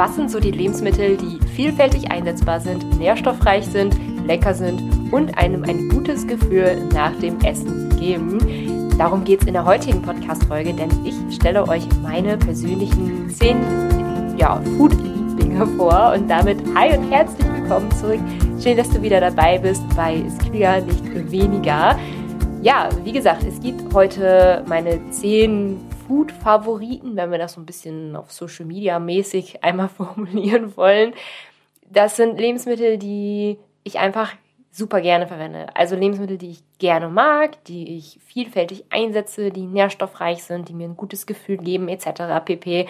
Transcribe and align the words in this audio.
was 0.00 0.16
sind 0.16 0.30
so 0.30 0.40
die 0.40 0.50
Lebensmittel, 0.50 1.18
die 1.18 1.38
vielfältig 1.48 2.10
einsetzbar 2.10 2.58
sind, 2.58 2.98
nährstoffreich 2.98 3.66
sind, 3.66 3.94
lecker 4.26 4.54
sind 4.54 5.12
und 5.12 5.36
einem 5.36 5.62
ein 5.64 5.90
gutes 5.90 6.26
Gefühl 6.26 6.88
nach 6.94 7.14
dem 7.18 7.38
Essen 7.40 7.94
geben. 7.98 8.38
Darum 8.96 9.24
geht 9.24 9.42
es 9.42 9.46
in 9.46 9.52
der 9.52 9.66
heutigen 9.66 10.00
Podcast-Folge, 10.00 10.72
denn 10.72 10.88
ich 11.04 11.14
stelle 11.34 11.68
euch 11.68 11.86
meine 12.02 12.38
persönlichen 12.38 13.28
10 13.28 14.38
ja, 14.38 14.58
Food-Lieblinge 14.78 15.66
vor 15.76 16.14
und 16.16 16.30
damit 16.30 16.60
hi 16.74 16.96
und 16.96 17.10
herzlich 17.10 17.46
willkommen 17.52 17.90
zurück. 17.90 18.20
Schön, 18.58 18.78
dass 18.78 18.88
du 18.88 19.02
wieder 19.02 19.20
dabei 19.20 19.58
bist 19.58 19.82
bei 19.94 20.22
Sklia 20.30 20.80
nicht 20.80 21.30
weniger. 21.30 21.98
Ja, 22.62 22.88
wie 23.04 23.12
gesagt, 23.12 23.44
es 23.44 23.60
gibt 23.60 23.92
heute 23.92 24.64
meine 24.66 24.98
10 25.10 25.89
Food-Favoriten, 26.10 27.14
wenn 27.14 27.30
wir 27.30 27.38
das 27.38 27.52
so 27.52 27.60
ein 27.60 27.66
bisschen 27.66 28.16
auf 28.16 28.32
Social 28.32 28.66
Media 28.66 28.98
mäßig 28.98 29.62
einmal 29.62 29.88
formulieren 29.88 30.76
wollen. 30.76 31.14
Das 31.88 32.16
sind 32.16 32.38
Lebensmittel, 32.40 32.98
die 32.98 33.58
ich 33.84 34.00
einfach 34.00 34.32
super 34.72 35.00
gerne 35.00 35.28
verwende. 35.28 35.68
Also 35.76 35.94
Lebensmittel, 35.94 36.36
die 36.36 36.50
ich 36.50 36.62
gerne 36.78 37.08
mag, 37.08 37.62
die 37.64 37.96
ich 37.96 38.18
vielfältig 38.26 38.86
einsetze, 38.90 39.50
die 39.50 39.66
nährstoffreich 39.66 40.42
sind, 40.42 40.68
die 40.68 40.74
mir 40.74 40.88
ein 40.88 40.96
gutes 40.96 41.26
Gefühl 41.26 41.58
geben, 41.58 41.88
etc. 41.88 42.44
pp. 42.44 42.88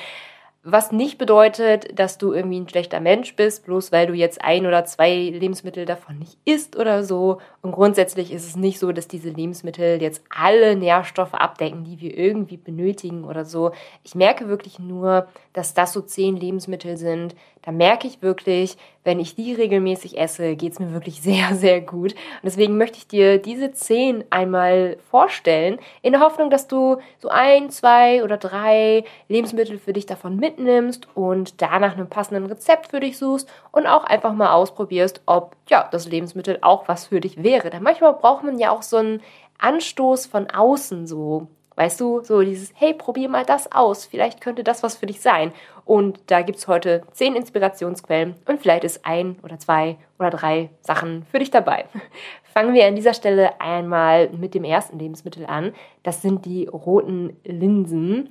Was 0.62 0.92
nicht 0.92 1.16
bedeutet, 1.16 1.98
dass 1.98 2.18
du 2.18 2.34
irgendwie 2.34 2.60
ein 2.60 2.68
schlechter 2.68 3.00
Mensch 3.00 3.34
bist, 3.34 3.64
bloß 3.64 3.92
weil 3.92 4.06
du 4.06 4.12
jetzt 4.12 4.44
ein 4.44 4.66
oder 4.66 4.84
zwei 4.84 5.14
Lebensmittel 5.14 5.86
davon 5.86 6.18
nicht 6.18 6.36
isst 6.44 6.76
oder 6.76 7.02
so. 7.02 7.38
Und 7.62 7.72
grundsätzlich 7.72 8.30
ist 8.30 8.46
es 8.46 8.56
nicht 8.56 8.78
so, 8.78 8.92
dass 8.92 9.08
diese 9.08 9.30
Lebensmittel 9.30 10.02
jetzt 10.02 10.22
alle 10.28 10.76
Nährstoffe 10.76 11.32
abdecken, 11.32 11.84
die 11.84 11.98
wir 12.02 12.14
irgendwie 12.14 12.58
benötigen 12.58 13.24
oder 13.24 13.46
so. 13.46 13.72
Ich 14.04 14.14
merke 14.14 14.48
wirklich 14.48 14.78
nur, 14.78 15.28
dass 15.54 15.72
das 15.72 15.94
so 15.94 16.02
zehn 16.02 16.36
Lebensmittel 16.36 16.98
sind. 16.98 17.34
Da 17.62 17.72
merke 17.72 18.06
ich 18.06 18.22
wirklich, 18.22 18.76
wenn 19.04 19.20
ich 19.20 19.34
die 19.34 19.52
regelmäßig 19.52 20.18
esse, 20.18 20.56
geht 20.56 20.72
es 20.72 20.78
mir 20.78 20.92
wirklich 20.92 21.20
sehr, 21.22 21.54
sehr 21.54 21.80
gut. 21.80 22.12
Und 22.12 22.44
deswegen 22.44 22.78
möchte 22.78 22.98
ich 22.98 23.06
dir 23.06 23.38
diese 23.38 23.72
zehn 23.72 24.24
einmal 24.30 24.96
vorstellen, 25.10 25.78
in 26.02 26.12
der 26.12 26.20
Hoffnung, 26.20 26.50
dass 26.50 26.68
du 26.68 26.98
so 27.18 27.28
ein, 27.28 27.70
zwei 27.70 28.24
oder 28.24 28.36
drei 28.36 29.04
Lebensmittel 29.28 29.78
für 29.78 29.92
dich 29.92 30.06
davon 30.06 30.36
mitnimmst 30.36 31.08
und 31.14 31.60
danach 31.60 31.94
einem 31.94 32.08
passenden 32.08 32.46
Rezept 32.46 32.88
für 32.88 33.00
dich 33.00 33.18
suchst 33.18 33.48
und 33.72 33.86
auch 33.86 34.04
einfach 34.04 34.32
mal 34.32 34.52
ausprobierst, 34.52 35.22
ob 35.26 35.56
ja, 35.68 35.88
das 35.90 36.08
Lebensmittel 36.08 36.58
auch 36.62 36.88
was 36.88 37.06
für 37.06 37.20
dich 37.20 37.42
wäre. 37.42 37.70
Denn 37.70 37.82
manchmal 37.82 38.14
braucht 38.14 38.44
man 38.44 38.58
ja 38.58 38.70
auch 38.70 38.82
so 38.82 38.96
einen 38.96 39.22
Anstoß 39.58 40.26
von 40.26 40.48
außen 40.50 41.06
so. 41.06 41.48
Weißt 41.80 41.98
du, 41.98 42.20
so 42.20 42.42
dieses, 42.42 42.74
hey, 42.74 42.92
probier 42.92 43.30
mal 43.30 43.46
das 43.46 43.72
aus, 43.72 44.04
vielleicht 44.04 44.42
könnte 44.42 44.62
das 44.62 44.82
was 44.82 44.98
für 44.98 45.06
dich 45.06 45.22
sein. 45.22 45.50
Und 45.86 46.20
da 46.26 46.42
gibt 46.42 46.58
es 46.58 46.68
heute 46.68 47.00
zehn 47.12 47.34
Inspirationsquellen 47.34 48.34
und 48.46 48.60
vielleicht 48.60 48.84
ist 48.84 49.06
ein 49.06 49.36
oder 49.42 49.58
zwei 49.58 49.96
oder 50.18 50.28
drei 50.28 50.68
Sachen 50.82 51.24
für 51.30 51.38
dich 51.38 51.50
dabei. 51.50 51.86
Fangen 52.52 52.74
wir 52.74 52.86
an 52.86 52.96
dieser 52.96 53.14
Stelle 53.14 53.62
einmal 53.62 54.28
mit 54.28 54.52
dem 54.52 54.64
ersten 54.64 54.98
Lebensmittel 54.98 55.46
an. 55.46 55.72
Das 56.02 56.20
sind 56.20 56.44
die 56.44 56.66
roten 56.66 57.34
Linsen. 57.44 58.28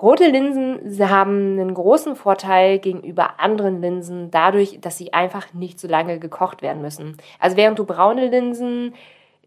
Rote 0.00 0.26
Linsen 0.30 1.10
haben 1.10 1.60
einen 1.60 1.74
großen 1.74 2.16
Vorteil 2.16 2.78
gegenüber 2.78 3.40
anderen 3.40 3.82
Linsen 3.82 4.30
dadurch, 4.30 4.78
dass 4.80 4.96
sie 4.96 5.12
einfach 5.12 5.52
nicht 5.52 5.78
so 5.78 5.86
lange 5.86 6.18
gekocht 6.18 6.62
werden 6.62 6.80
müssen. 6.80 7.18
Also 7.40 7.58
während 7.58 7.78
du 7.78 7.84
braune 7.84 8.28
Linsen 8.28 8.94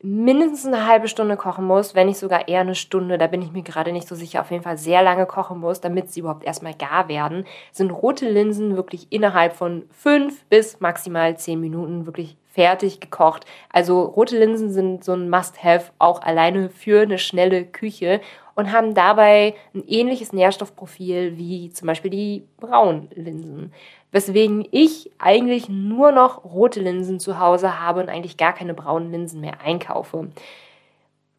mindestens 0.01 0.65
eine 0.65 0.87
halbe 0.87 1.07
Stunde 1.07 1.35
kochen 1.35 1.65
muss, 1.65 1.95
wenn 1.95 2.07
nicht 2.07 2.19
sogar 2.19 2.47
eher 2.47 2.61
eine 2.61 2.75
Stunde, 2.75 3.17
da 3.17 3.27
bin 3.27 3.41
ich 3.41 3.51
mir 3.51 3.63
gerade 3.63 3.91
nicht 3.91 4.07
so 4.07 4.15
sicher, 4.15 4.41
auf 4.41 4.51
jeden 4.51 4.63
Fall 4.63 4.77
sehr 4.77 5.03
lange 5.03 5.25
kochen 5.25 5.59
muss, 5.59 5.81
damit 5.81 6.11
sie 6.11 6.21
überhaupt 6.21 6.45
erstmal 6.45 6.73
gar 6.73 7.07
werden, 7.09 7.45
sind 7.71 7.91
rote 7.91 8.29
Linsen 8.29 8.75
wirklich 8.75 9.07
innerhalb 9.09 9.55
von 9.55 9.83
fünf 9.91 10.45
bis 10.45 10.79
maximal 10.79 11.37
zehn 11.37 11.59
Minuten 11.59 12.05
wirklich 12.05 12.37
fertig 12.49 12.99
gekocht. 12.99 13.45
Also 13.71 14.01
rote 14.01 14.37
Linsen 14.37 14.71
sind 14.71 15.03
so 15.03 15.13
ein 15.13 15.29
Must-Have 15.29 15.91
auch 15.99 16.21
alleine 16.21 16.69
für 16.69 17.01
eine 17.01 17.19
schnelle 17.19 17.65
Küche 17.65 18.21
und 18.55 18.71
haben 18.71 18.93
dabei 18.93 19.55
ein 19.73 19.83
ähnliches 19.87 20.33
Nährstoffprofil 20.33 21.37
wie 21.37 21.69
zum 21.69 21.87
Beispiel 21.87 22.11
die 22.11 22.43
braunen 22.59 23.09
Linsen 23.13 23.71
weswegen 24.11 24.67
ich 24.71 25.11
eigentlich 25.19 25.69
nur 25.69 26.11
noch 26.11 26.43
rote 26.43 26.79
Linsen 26.79 27.19
zu 27.19 27.39
Hause 27.39 27.79
habe 27.79 28.01
und 28.01 28.09
eigentlich 28.09 28.37
gar 28.37 28.53
keine 28.53 28.73
braunen 28.73 29.11
Linsen 29.11 29.41
mehr 29.41 29.61
einkaufe. 29.63 30.29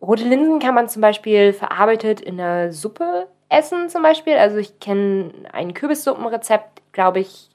Rote 0.01 0.25
Linsen 0.25 0.61
kann 0.61 0.75
man 0.75 0.89
zum 0.89 1.03
Beispiel 1.03 1.53
verarbeitet 1.53 2.21
in 2.21 2.37
der 2.37 2.73
Suppe 2.73 3.27
essen 3.49 3.89
zum 3.89 4.03
Beispiel. 4.03 4.35
Also 4.35 4.57
ich 4.57 4.79
kenne 4.81 5.33
ein 5.53 5.75
Kürbissuppenrezept, 5.75 6.81
glaube 6.93 7.21
ich, 7.21 7.50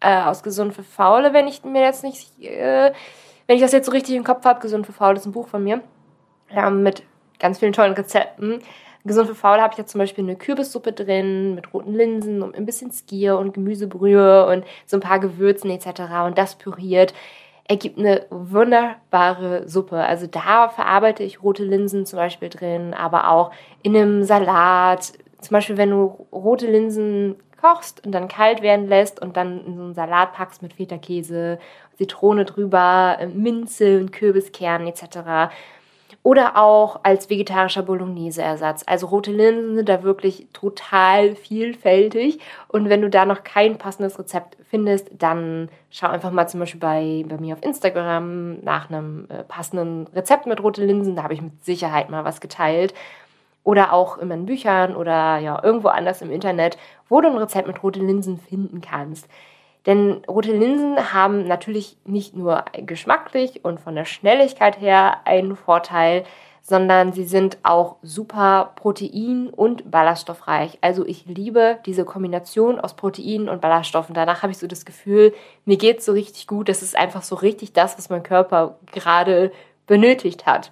äh, 0.00 0.22
aus 0.22 0.42
Gesund 0.42 0.74
für 0.74 0.82
Faule, 0.82 1.32
wenn 1.32 1.48
ich 1.48 1.64
mir 1.64 1.82
jetzt 1.82 2.04
nicht, 2.04 2.40
äh, 2.42 2.92
wenn 3.46 3.56
ich 3.56 3.62
das 3.62 3.72
jetzt 3.72 3.86
so 3.86 3.92
richtig 3.92 4.16
im 4.16 4.24
Kopf 4.24 4.44
habe. 4.44 4.60
Gesund 4.60 4.86
für 4.86 4.92
Faule 4.92 5.16
ist 5.16 5.26
ein 5.26 5.32
Buch 5.32 5.48
von 5.48 5.62
mir 5.62 5.80
ja, 6.54 6.70
mit 6.70 7.02
ganz 7.38 7.58
vielen 7.58 7.72
tollen 7.72 7.94
Rezepten. 7.94 8.60
Gesund 9.04 9.28
für 9.28 9.34
Faul 9.34 9.60
habe 9.60 9.72
ich 9.72 9.78
jetzt 9.78 9.92
zum 9.92 9.98
Beispiel 9.98 10.24
eine 10.24 10.36
Kürbissuppe 10.36 10.92
drin 10.92 11.54
mit 11.54 11.72
roten 11.72 11.94
Linsen 11.94 12.42
und 12.42 12.54
ein 12.54 12.66
bisschen 12.66 12.92
Skier 12.92 13.38
und 13.38 13.54
Gemüsebrühe 13.54 14.46
und 14.46 14.64
so 14.84 14.98
ein 14.98 15.00
paar 15.00 15.18
Gewürzen 15.18 15.70
etc. 15.70 16.02
Und 16.26 16.36
das 16.36 16.56
püriert 16.56 17.14
ergibt 17.70 18.00
eine 18.00 18.26
wunderbare 18.30 19.68
Suppe. 19.68 20.04
Also 20.04 20.26
da 20.26 20.68
verarbeite 20.70 21.22
ich 21.22 21.40
rote 21.40 21.64
Linsen 21.64 22.04
zum 22.04 22.16
Beispiel 22.16 22.48
drin, 22.48 22.94
aber 22.94 23.30
auch 23.30 23.52
in 23.82 23.96
einem 23.96 24.24
Salat. 24.24 25.12
Zum 25.40 25.54
Beispiel, 25.54 25.76
wenn 25.76 25.90
du 25.90 26.26
rote 26.32 26.66
Linsen 26.66 27.36
kochst 27.60 28.04
und 28.04 28.12
dann 28.12 28.28
kalt 28.28 28.62
werden 28.62 28.88
lässt 28.88 29.20
und 29.20 29.36
dann 29.36 29.64
in 29.64 29.76
so 29.76 29.82
einen 29.82 29.94
Salat 29.94 30.32
packst 30.32 30.62
mit 30.62 30.74
Feta-Käse, 30.74 31.58
Zitrone 31.96 32.44
drüber, 32.44 33.18
Minze 33.34 33.98
und 33.98 34.12
Kürbiskernen 34.12 34.88
etc 34.88 35.50
oder 36.22 36.56
auch 36.56 37.00
als 37.02 37.30
vegetarischer 37.30 37.82
Bolognese-Ersatz. 37.82 38.84
Also 38.86 39.06
rote 39.06 39.32
Linsen 39.32 39.76
sind 39.76 39.88
da 39.88 40.02
wirklich 40.02 40.48
total 40.52 41.34
vielfältig. 41.34 42.40
Und 42.68 42.90
wenn 42.90 43.00
du 43.00 43.08
da 43.08 43.24
noch 43.24 43.42
kein 43.42 43.78
passendes 43.78 44.18
Rezept 44.18 44.56
findest, 44.68 45.10
dann 45.18 45.70
schau 45.90 46.08
einfach 46.08 46.30
mal 46.30 46.46
zum 46.46 46.60
Beispiel 46.60 46.80
bei, 46.80 47.24
bei 47.26 47.38
mir 47.38 47.54
auf 47.54 47.64
Instagram 47.64 48.60
nach 48.62 48.90
einem 48.90 49.26
äh, 49.30 49.44
passenden 49.44 50.08
Rezept 50.14 50.46
mit 50.46 50.62
rote 50.62 50.84
Linsen, 50.84 51.16
da 51.16 51.22
habe 51.22 51.34
ich 51.34 51.40
mit 51.40 51.64
Sicherheit 51.64 52.10
mal 52.10 52.24
was 52.24 52.40
geteilt 52.40 52.92
oder 53.64 53.92
auch 53.92 54.18
in 54.18 54.28
meinen 54.28 54.46
Büchern 54.46 54.96
oder 54.96 55.38
ja 55.38 55.62
irgendwo 55.62 55.88
anders 55.88 56.22
im 56.22 56.30
Internet, 56.30 56.78
wo 57.08 57.20
du 57.20 57.28
ein 57.28 57.36
Rezept 57.36 57.66
mit 57.66 57.82
rote 57.82 58.00
Linsen 58.00 58.38
finden 58.38 58.80
kannst. 58.80 59.28
Denn 59.86 60.22
rote 60.28 60.52
Linsen 60.52 61.12
haben 61.12 61.46
natürlich 61.46 61.96
nicht 62.04 62.36
nur 62.36 62.64
geschmacklich 62.72 63.64
und 63.64 63.80
von 63.80 63.94
der 63.94 64.04
Schnelligkeit 64.04 64.80
her 64.80 65.20
einen 65.24 65.56
Vorteil, 65.56 66.24
sondern 66.62 67.12
sie 67.12 67.24
sind 67.24 67.58
auch 67.62 67.96
super 68.02 68.72
protein- 68.76 69.48
und 69.48 69.90
ballaststoffreich. 69.90 70.78
Also 70.82 71.06
ich 71.06 71.24
liebe 71.26 71.78
diese 71.86 72.04
Kombination 72.04 72.78
aus 72.78 72.94
Proteinen 72.94 73.48
und 73.48 73.62
Ballaststoffen. 73.62 74.14
Danach 74.14 74.42
habe 74.42 74.52
ich 74.52 74.58
so 74.58 74.66
das 74.66 74.84
Gefühl, 74.84 75.32
mir 75.64 75.78
geht 75.78 76.00
es 76.00 76.04
so 76.04 76.12
richtig 76.12 76.46
gut. 76.46 76.68
Das 76.68 76.82
ist 76.82 76.96
einfach 76.96 77.22
so 77.22 77.34
richtig 77.36 77.72
das, 77.72 77.96
was 77.96 78.10
mein 78.10 78.22
Körper 78.22 78.78
gerade 78.92 79.52
benötigt 79.86 80.44
hat. 80.46 80.70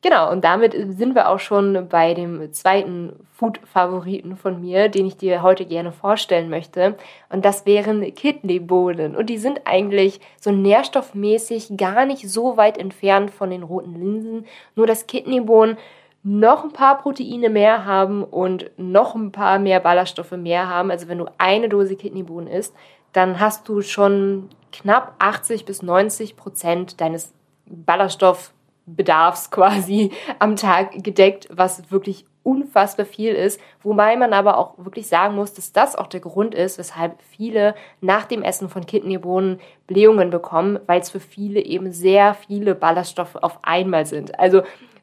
Genau, 0.00 0.30
und 0.30 0.44
damit 0.44 0.74
sind 0.96 1.16
wir 1.16 1.28
auch 1.28 1.40
schon 1.40 1.88
bei 1.88 2.14
dem 2.14 2.52
zweiten 2.52 3.16
Food-Favoriten 3.32 4.36
von 4.36 4.60
mir, 4.60 4.88
den 4.88 5.06
ich 5.06 5.16
dir 5.16 5.42
heute 5.42 5.66
gerne 5.66 5.90
vorstellen 5.90 6.50
möchte. 6.50 6.96
Und 7.30 7.44
das 7.44 7.66
wären 7.66 8.02
Kidneybohnen. 8.14 9.16
Und 9.16 9.26
die 9.26 9.38
sind 9.38 9.62
eigentlich 9.64 10.20
so 10.40 10.52
nährstoffmäßig 10.52 11.76
gar 11.76 12.06
nicht 12.06 12.28
so 12.30 12.56
weit 12.56 12.78
entfernt 12.78 13.32
von 13.32 13.50
den 13.50 13.64
roten 13.64 13.96
Linsen. 13.96 14.46
Nur 14.76 14.86
dass 14.86 15.08
Kidneybohnen 15.08 15.76
noch 16.22 16.62
ein 16.62 16.72
paar 16.72 16.98
Proteine 16.98 17.50
mehr 17.50 17.84
haben 17.84 18.22
und 18.22 18.70
noch 18.76 19.16
ein 19.16 19.32
paar 19.32 19.58
mehr 19.58 19.80
Ballaststoffe 19.80 20.32
mehr 20.32 20.68
haben. 20.68 20.92
Also 20.92 21.08
wenn 21.08 21.18
du 21.18 21.26
eine 21.38 21.68
Dose 21.68 21.96
Kidneybohnen 21.96 22.48
isst, 22.48 22.72
dann 23.12 23.40
hast 23.40 23.68
du 23.68 23.82
schon 23.82 24.48
knapp 24.70 25.14
80 25.18 25.64
bis 25.64 25.82
90 25.82 26.36
Prozent 26.36 27.00
deines 27.00 27.32
Ballaststoffs 27.66 28.52
Bedarfs 28.96 29.50
quasi 29.50 30.10
am 30.38 30.56
Tag 30.56 31.02
gedeckt, 31.04 31.48
was 31.50 31.90
wirklich 31.90 32.24
unfassbar 32.42 33.04
viel 33.04 33.34
ist, 33.34 33.60
wobei 33.82 34.16
man 34.16 34.32
aber 34.32 34.56
auch 34.56 34.72
wirklich 34.78 35.06
sagen 35.06 35.34
muss, 35.34 35.52
dass 35.52 35.72
das 35.72 35.96
auch 35.96 36.06
der 36.06 36.20
Grund 36.20 36.54
ist, 36.54 36.78
weshalb 36.78 37.20
viele 37.22 37.74
nach 38.00 38.24
dem 38.24 38.42
Essen 38.42 38.70
von 38.70 38.86
Kidneybohnen 38.86 39.60
Blähungen 39.86 40.30
bekommen, 40.30 40.78
weil 40.86 41.00
es 41.00 41.10
für 41.10 41.20
viele 41.20 41.60
eben 41.60 41.92
sehr 41.92 42.34
viele 42.34 42.74
Ballaststoffe 42.74 43.36
auf 43.36 43.58
einmal 43.62 44.06
sind. 44.06 44.38
Also 44.38 44.62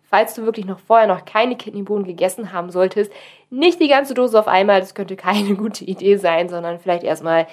falls 0.10 0.34
du 0.34 0.44
wirklich 0.44 0.66
noch 0.66 0.80
vorher 0.80 1.08
noch 1.08 1.26
keine 1.26 1.56
Kidneybohnen 1.56 2.06
gegessen 2.06 2.52
haben 2.52 2.72
solltest, 2.72 3.12
nicht 3.52 3.80
die 3.80 3.90
ganze 3.90 4.16
Dose 4.16 4.40
auf 4.40 4.48
einmal, 4.48 4.80
das 4.80 4.96
könnte 4.96 5.16
keine 5.16 5.56
gute 5.58 5.86
Idee 5.86 6.18
sein, 6.18 6.50
sondern 6.50 6.80
vielleicht 6.80 7.04
erstmal 7.04 7.48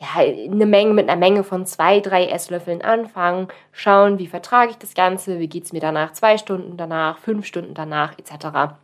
ja, 0.00 0.22
eine 0.22 0.66
Menge 0.66 0.94
mit 0.94 1.08
einer 1.08 1.18
Menge 1.18 1.44
von 1.44 1.66
zwei, 1.66 2.00
drei 2.00 2.26
Esslöffeln 2.26 2.80
anfangen, 2.80 3.48
schauen, 3.70 4.18
wie 4.18 4.26
vertrage 4.26 4.70
ich 4.70 4.78
das 4.78 4.94
Ganze, 4.94 5.38
wie 5.38 5.48
geht 5.48 5.64
es 5.64 5.72
mir 5.74 5.80
danach, 5.80 6.12
zwei 6.14 6.38
Stunden 6.38 6.78
danach, 6.78 7.18
fünf 7.18 7.44
Stunden 7.44 7.74
danach, 7.74 8.14
etc. 8.18 8.74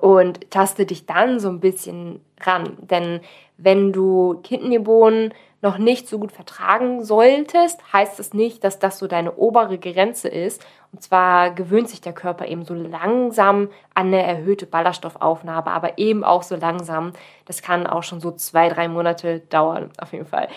und 0.00 0.50
taste 0.50 0.86
dich 0.86 1.04
dann 1.04 1.40
so 1.40 1.48
ein 1.50 1.60
bisschen 1.60 2.20
ran. 2.40 2.76
Denn 2.80 3.20
wenn 3.58 3.92
du 3.92 4.40
Kidneybohnen 4.42 5.34
noch 5.62 5.78
nicht 5.78 6.08
so 6.08 6.18
gut 6.18 6.32
vertragen 6.32 7.02
solltest, 7.02 7.80
heißt 7.92 8.18
das 8.18 8.34
nicht, 8.34 8.62
dass 8.62 8.78
das 8.78 8.98
so 8.98 9.06
deine 9.06 9.36
obere 9.36 9.78
Grenze 9.78 10.28
ist. 10.28 10.64
Und 10.92 11.02
zwar 11.02 11.50
gewöhnt 11.50 11.88
sich 11.88 12.00
der 12.00 12.12
Körper 12.12 12.46
eben 12.46 12.64
so 12.64 12.74
langsam 12.74 13.70
an 13.94 14.06
eine 14.08 14.22
erhöhte 14.22 14.66
Ballaststoffaufnahme, 14.66 15.70
aber 15.70 15.98
eben 15.98 16.24
auch 16.24 16.42
so 16.42 16.56
langsam. 16.56 17.12
Das 17.46 17.62
kann 17.62 17.86
auch 17.86 18.02
schon 18.02 18.20
so 18.20 18.32
zwei, 18.32 18.68
drei 18.68 18.88
Monate 18.88 19.40
dauern, 19.40 19.90
auf 19.98 20.12
jeden 20.12 20.26
Fall. 20.26 20.48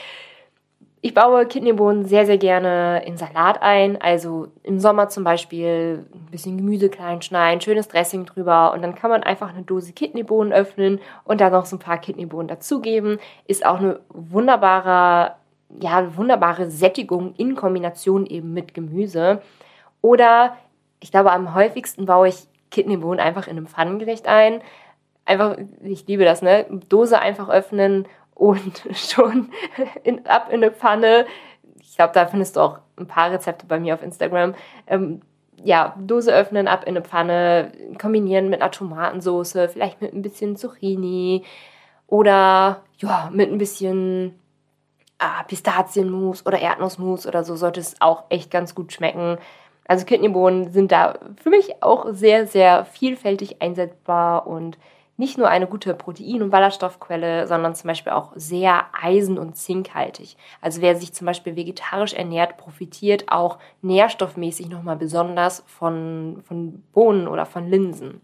Ich 1.01 1.13
baue 1.13 1.45
Kidneybohnen 1.45 2.03
sehr, 2.05 2.25
sehr 2.25 2.37
gerne 2.37 3.05
in 3.05 3.15
Salat 3.15 3.61
ein. 3.61 4.01
Also 4.01 4.47
im 4.63 4.79
Sommer 4.79 5.07
zum 5.07 5.23
Beispiel 5.23 6.05
ein 6.13 6.29
bisschen 6.29 6.57
Gemüse 6.57 6.89
klein 6.89 7.21
schneiden, 7.21 7.61
schönes 7.61 7.87
Dressing 7.87 8.25
drüber 8.25 8.73
und 8.73 8.81
dann 8.81 8.95
kann 8.95 9.09
man 9.09 9.23
einfach 9.23 9.49
eine 9.49 9.63
Dose 9.63 9.93
Kidneybohnen 9.93 10.51
öffnen 10.51 10.99
und 11.23 11.39
dann 11.39 11.53
noch 11.53 11.65
so 11.65 11.77
ein 11.77 11.79
paar 11.79 11.99
Kidneybohnen 11.99 12.49
dazugeben. 12.49 13.17
Ist 13.47 13.65
auch 13.65 13.77
eine 13.79 14.01
wunderbare, 14.09 15.35
ja, 15.79 16.17
wunderbare 16.17 16.69
Sättigung 16.69 17.33
in 17.37 17.55
Kombination 17.55 18.25
eben 18.25 18.53
mit 18.53 18.73
Gemüse. 18.73 19.41
Oder 20.01 20.57
ich 20.99 21.11
glaube, 21.11 21.31
am 21.31 21.55
häufigsten 21.55 22.07
baue 22.07 22.27
ich 22.27 22.45
Kidneybohnen 22.71 23.21
einfach 23.21 23.47
in 23.47 23.55
einem 23.55 23.67
Pfannengericht 23.67 24.27
ein. 24.27 24.61
Einfach, 25.23 25.57
ich 25.81 26.05
liebe 26.07 26.25
das, 26.25 26.41
ne? 26.41 26.65
Dose 26.89 27.19
einfach 27.19 27.47
öffnen 27.47 28.05
und 28.39 28.83
schon 28.93 29.51
in, 30.03 30.25
ab 30.25 30.47
in 30.49 30.63
eine 30.63 30.71
Pfanne. 30.71 31.25
Ich 31.81 31.95
glaube, 31.95 32.13
da 32.13 32.25
findest 32.25 32.55
du 32.55 32.61
auch 32.61 32.79
ein 32.97 33.07
paar 33.07 33.31
Rezepte 33.31 33.65
bei 33.65 33.79
mir 33.79 33.93
auf 33.93 34.01
Instagram. 34.01 34.55
Ähm, 34.87 35.21
ja, 35.63 35.95
Dose 35.99 36.33
öffnen, 36.33 36.67
ab 36.69 36.83
in 36.83 36.95
eine 36.95 37.03
Pfanne, 37.03 37.73
kombinieren 37.99 38.49
mit 38.49 38.61
einer 38.61 38.71
Tomatensauce, 38.71 39.57
vielleicht 39.73 40.01
mit 40.01 40.13
ein 40.13 40.21
bisschen 40.21 40.55
Zucchini 40.55 41.43
oder 42.07 42.81
ja, 42.97 43.29
mit 43.33 43.51
ein 43.51 43.57
bisschen 43.57 44.39
ah, 45.17 45.43
Pistazienmus 45.43 46.45
oder 46.45 46.59
Erdnussmus 46.59 47.27
oder 47.27 47.43
so 47.43 47.57
sollte 47.57 47.81
es 47.81 47.99
auch 47.99 48.23
echt 48.29 48.51
ganz 48.51 48.73
gut 48.73 48.93
schmecken. 48.93 49.37
Also 49.85 50.05
Kidneybohnen 50.05 50.71
sind 50.71 50.93
da 50.93 51.19
für 51.41 51.49
mich 51.49 51.83
auch 51.83 52.05
sehr, 52.11 52.47
sehr 52.47 52.85
vielfältig 52.85 53.61
einsetzbar 53.61 54.47
und 54.47 54.77
nicht 55.19 55.37
nur 55.37 55.49
eine 55.49 55.67
gute 55.67 55.93
Protein- 55.93 56.41
und 56.41 56.49
Ballaststoffquelle, 56.49 57.45
sondern 57.45 57.75
zum 57.75 57.89
Beispiel 57.89 58.13
auch 58.13 58.31
sehr 58.35 58.85
eisen- 58.99 59.37
und 59.37 59.57
zinkhaltig. 59.57 60.37
Also 60.61 60.81
wer 60.81 60.95
sich 60.95 61.11
zum 61.13 61.27
Beispiel 61.27 61.57
vegetarisch 61.57 62.13
ernährt, 62.13 62.55
profitiert 62.55 63.25
auch 63.29 63.59
nährstoffmäßig 63.81 64.69
nochmal 64.69 64.95
besonders 64.95 65.61
von, 65.67 66.41
von 66.47 66.81
Bohnen 66.93 67.27
oder 67.27 67.45
von 67.45 67.67
Linsen. 67.67 68.21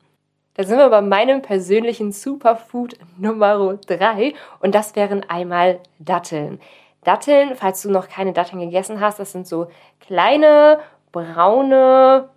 Da 0.54 0.64
sind 0.64 0.78
wir 0.78 0.90
bei 0.90 1.02
meinem 1.02 1.42
persönlichen 1.42 2.14
Superfood 2.14 2.98
Nummer 3.18 3.78
drei 3.86 4.34
und 4.62 4.74
das 4.74 4.96
wären 4.96 5.30
einmal 5.30 5.82
Datteln. 6.00 6.62
Datteln, 7.04 7.56
falls 7.56 7.82
du 7.82 7.92
noch 7.92 8.08
keine 8.08 8.32
Datteln 8.32 8.62
gegessen 8.62 9.02
hast, 9.02 9.20
das 9.20 9.34
sind 9.34 9.48
so 9.48 9.68
kleine, 10.00 10.80
braune, 11.12 12.30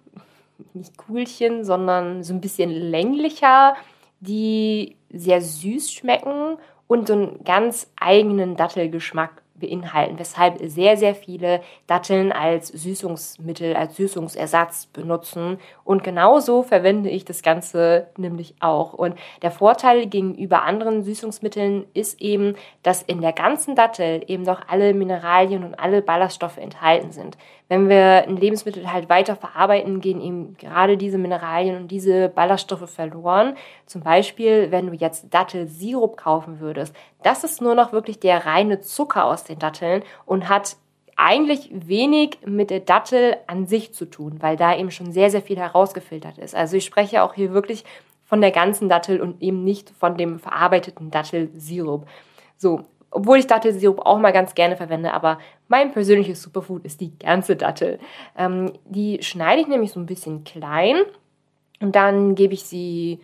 nicht 0.74 0.98
Kugelchen, 0.98 1.64
sondern 1.64 2.24
so 2.24 2.34
ein 2.34 2.40
bisschen 2.40 2.70
länglicher, 2.70 3.76
die 4.20 4.96
sehr 5.10 5.40
süß 5.40 5.92
schmecken 5.92 6.56
und 6.86 7.08
so 7.08 7.14
einen 7.14 7.44
ganz 7.44 7.90
eigenen 7.96 8.56
Dattelgeschmack 8.56 9.42
beinhalten, 9.58 10.18
weshalb 10.18 10.58
sehr, 10.62 10.96
sehr 10.96 11.14
viele 11.14 11.60
Datteln 11.86 12.32
als 12.32 12.68
Süßungsmittel, 12.68 13.76
als 13.76 13.96
Süßungsersatz 13.96 14.86
benutzen. 14.86 15.58
Und 15.84 16.04
genauso 16.04 16.62
verwende 16.62 17.10
ich 17.10 17.24
das 17.24 17.42
Ganze 17.42 18.08
nämlich 18.16 18.54
auch. 18.60 18.92
Und 18.92 19.16
der 19.42 19.50
Vorteil 19.50 20.06
gegenüber 20.06 20.62
anderen 20.62 21.02
Süßungsmitteln 21.02 21.86
ist 21.94 22.20
eben, 22.20 22.54
dass 22.82 23.02
in 23.02 23.20
der 23.20 23.32
ganzen 23.32 23.74
Dattel 23.74 24.22
eben 24.26 24.44
doch 24.44 24.62
alle 24.68 24.94
Mineralien 24.94 25.64
und 25.64 25.74
alle 25.74 26.02
Ballaststoffe 26.02 26.58
enthalten 26.58 27.10
sind. 27.10 27.36
Wenn 27.68 27.90
wir 27.90 28.24
ein 28.26 28.38
Lebensmittel 28.38 28.90
halt 28.90 29.10
weiter 29.10 29.36
verarbeiten, 29.36 30.00
gehen 30.00 30.22
eben 30.22 30.56
gerade 30.56 30.96
diese 30.96 31.18
Mineralien 31.18 31.76
und 31.76 31.88
diese 31.88 32.30
Ballaststoffe 32.30 32.88
verloren. 32.88 33.56
Zum 33.84 34.02
Beispiel, 34.02 34.70
wenn 34.70 34.86
du 34.86 34.94
jetzt 34.94 35.32
Dattelsirup 35.34 36.16
kaufen 36.16 36.60
würdest, 36.60 36.96
das 37.22 37.44
ist 37.44 37.60
nur 37.60 37.74
noch 37.74 37.92
wirklich 37.92 38.18
der 38.20 38.46
reine 38.46 38.80
Zucker 38.80 39.26
aus 39.26 39.44
den 39.44 39.58
Datteln 39.58 40.02
und 40.24 40.48
hat 40.48 40.76
eigentlich 41.16 41.68
wenig 41.72 42.38
mit 42.46 42.70
der 42.70 42.80
Dattel 42.80 43.36
an 43.48 43.66
sich 43.66 43.92
zu 43.92 44.06
tun, 44.06 44.36
weil 44.40 44.56
da 44.56 44.74
eben 44.74 44.90
schon 44.90 45.12
sehr, 45.12 45.30
sehr 45.30 45.42
viel 45.42 45.58
herausgefiltert 45.58 46.38
ist. 46.38 46.54
Also 46.54 46.76
ich 46.76 46.84
spreche 46.84 47.22
auch 47.22 47.34
hier 47.34 47.52
wirklich 47.52 47.84
von 48.24 48.40
der 48.40 48.52
ganzen 48.52 48.88
Dattel 48.88 49.20
und 49.20 49.42
eben 49.42 49.64
nicht 49.64 49.90
von 49.90 50.16
dem 50.16 50.38
verarbeiteten 50.38 51.10
Dattelsirup. 51.10 52.06
So, 52.56 52.82
obwohl 53.10 53.38
ich 53.38 53.46
Dattelsirup 53.46 54.00
auch 54.00 54.18
mal 54.18 54.32
ganz 54.32 54.54
gerne 54.54 54.76
verwende, 54.76 55.12
aber 55.12 55.38
mein 55.68 55.92
persönliches 55.92 56.42
Superfood 56.42 56.84
ist 56.84 57.00
die 57.00 57.18
ganze 57.18 57.56
Dattel. 57.56 57.98
Ähm, 58.36 58.72
die 58.84 59.22
schneide 59.22 59.60
ich 59.60 59.68
nämlich 59.68 59.92
so 59.92 60.00
ein 60.00 60.06
bisschen 60.06 60.44
klein 60.44 60.96
und 61.80 61.96
dann 61.96 62.34
gebe 62.34 62.54
ich 62.54 62.64
sie 62.64 63.20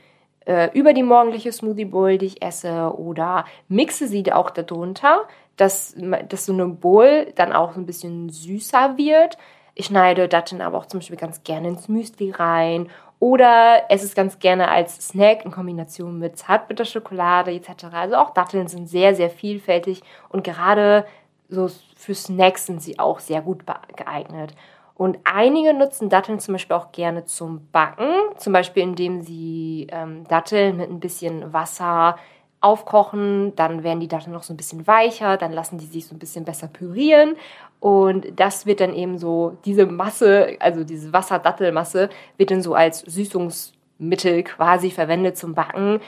äh, 0.46 0.70
über 0.72 0.92
die 0.92 1.02
morgendliche 1.02 1.52
Smoothie 1.52 1.84
Bowl, 1.84 2.18
die 2.18 2.26
ich 2.26 2.42
esse, 2.42 2.94
oder 2.96 3.44
mixe 3.68 4.08
sie 4.08 4.30
auch 4.32 4.50
darunter, 4.50 5.22
dass, 5.56 5.96
dass 6.28 6.46
so 6.46 6.52
eine 6.52 6.66
Bowl 6.66 7.32
dann 7.34 7.52
auch 7.52 7.72
so 7.72 7.80
ein 7.80 7.86
bisschen 7.86 8.28
süßer 8.28 8.96
wird. 8.96 9.38
Ich 9.74 9.86
schneide 9.86 10.28
Datteln 10.28 10.60
aber 10.60 10.78
auch 10.78 10.86
zum 10.86 11.00
Beispiel 11.00 11.16
ganz 11.16 11.42
gerne 11.42 11.68
ins 11.68 11.88
Müsli 11.88 12.30
rein 12.30 12.88
oder 13.18 13.82
es 13.88 14.14
ganz 14.14 14.38
gerne 14.38 14.68
als 14.68 15.08
Snack 15.08 15.44
in 15.44 15.50
Kombination 15.50 16.18
mit 16.18 16.36
Zartbitterschokolade 16.36 17.52
etc. 17.52 17.86
Also 17.92 18.16
auch 18.16 18.30
Datteln 18.30 18.68
sind 18.68 18.88
sehr, 18.88 19.14
sehr 19.14 19.30
vielfältig 19.30 20.02
und 20.28 20.44
gerade 20.44 21.06
so 21.48 21.70
für 21.96 22.14
Snacks 22.14 22.66
sind 22.66 22.82
sie 22.82 22.98
auch 22.98 23.20
sehr 23.20 23.42
gut 23.42 23.64
geeignet. 23.96 24.54
Und 24.96 25.18
einige 25.24 25.74
nutzen 25.74 26.08
Datteln 26.08 26.38
zum 26.38 26.54
Beispiel 26.54 26.76
auch 26.76 26.92
gerne 26.92 27.24
zum 27.24 27.66
Backen, 27.72 28.12
zum 28.36 28.52
Beispiel 28.52 28.84
indem 28.84 29.22
sie 29.22 29.88
ähm, 29.90 30.26
Datteln 30.28 30.76
mit 30.76 30.88
ein 30.88 31.00
bisschen 31.00 31.52
Wasser 31.52 32.16
aufkochen, 32.60 33.54
dann 33.56 33.82
werden 33.82 34.00
die 34.00 34.08
Datteln 34.08 34.32
noch 34.32 34.42
so 34.42 34.54
ein 34.54 34.56
bisschen 34.56 34.86
weicher, 34.86 35.36
dann 35.36 35.52
lassen 35.52 35.78
die 35.78 35.84
sich 35.84 36.06
so 36.06 36.14
ein 36.14 36.18
bisschen 36.18 36.44
besser 36.44 36.68
pürieren 36.68 37.36
und 37.84 38.40
das 38.40 38.64
wird 38.64 38.80
dann 38.80 38.94
eben 38.94 39.18
so, 39.18 39.58
diese 39.66 39.84
Masse, 39.84 40.56
also 40.58 40.84
diese 40.84 41.12
Wasserdattelmasse, 41.12 42.08
wird 42.38 42.50
dann 42.50 42.62
so 42.62 42.74
als 42.74 43.00
Süßungsmittel 43.00 44.42
quasi 44.42 44.90
verwendet 44.90 45.36
zum 45.36 45.52
Backen. 45.54 46.00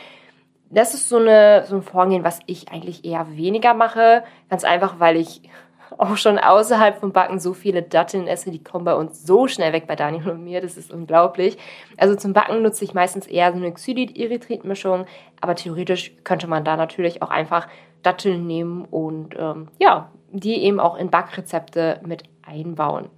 Das 0.71 0.95
ist 0.95 1.11
so, 1.11 1.19
eine, 1.19 1.67
so 1.67 1.77
ein 1.77 1.83
Vorgehen, 1.83 2.25
was 2.25 2.41
ich 2.47 2.73
eigentlich 2.73 3.05
eher 3.05 3.27
weniger 3.37 3.75
mache. 3.75 4.25
Ganz 4.49 4.65
einfach, 4.65 5.01
weil 5.01 5.17
ich 5.17 5.43
auch 5.99 6.17
schon 6.17 6.39
außerhalb 6.39 6.99
vom 6.99 7.13
Backen 7.13 7.41
so 7.41 7.53
viele 7.53 7.83
Datteln 7.83 8.27
esse, 8.27 8.51
die 8.51 8.65
kommen 8.65 8.87
bei 8.87 8.95
uns 8.95 9.27
so 9.27 9.47
schnell 9.47 9.75
weg 9.75 9.87
bei 9.87 9.97
Daniel 9.97 10.31
und 10.31 10.45
mir, 10.45 10.63
das 10.63 10.79
ist 10.79 10.91
unglaublich. 10.91 11.59
Also 11.99 12.15
zum 12.15 12.33
Backen 12.33 12.63
nutze 12.63 12.85
ich 12.85 12.95
meistens 12.95 13.27
eher 13.27 13.53
so 13.53 13.59
eine 13.59 13.71
Xylit-Erythrit-Mischung, 13.71 15.05
aber 15.43 15.55
theoretisch 15.55 16.13
könnte 16.25 16.47
man 16.47 16.65
da 16.65 16.79
natürlich 16.79 17.21
auch 17.21 17.31
einfach 17.31 17.69
Datteln 18.07 18.47
nehmen 18.47 18.85
und 18.85 19.35
ähm, 19.39 19.69
ja, 19.79 20.11
die 20.31 20.63
eben 20.63 20.81
auch 20.81 20.97
in 20.97 21.11
Backrezepte 21.11 22.01
mit 22.05 22.25
einbauen. 22.47 23.11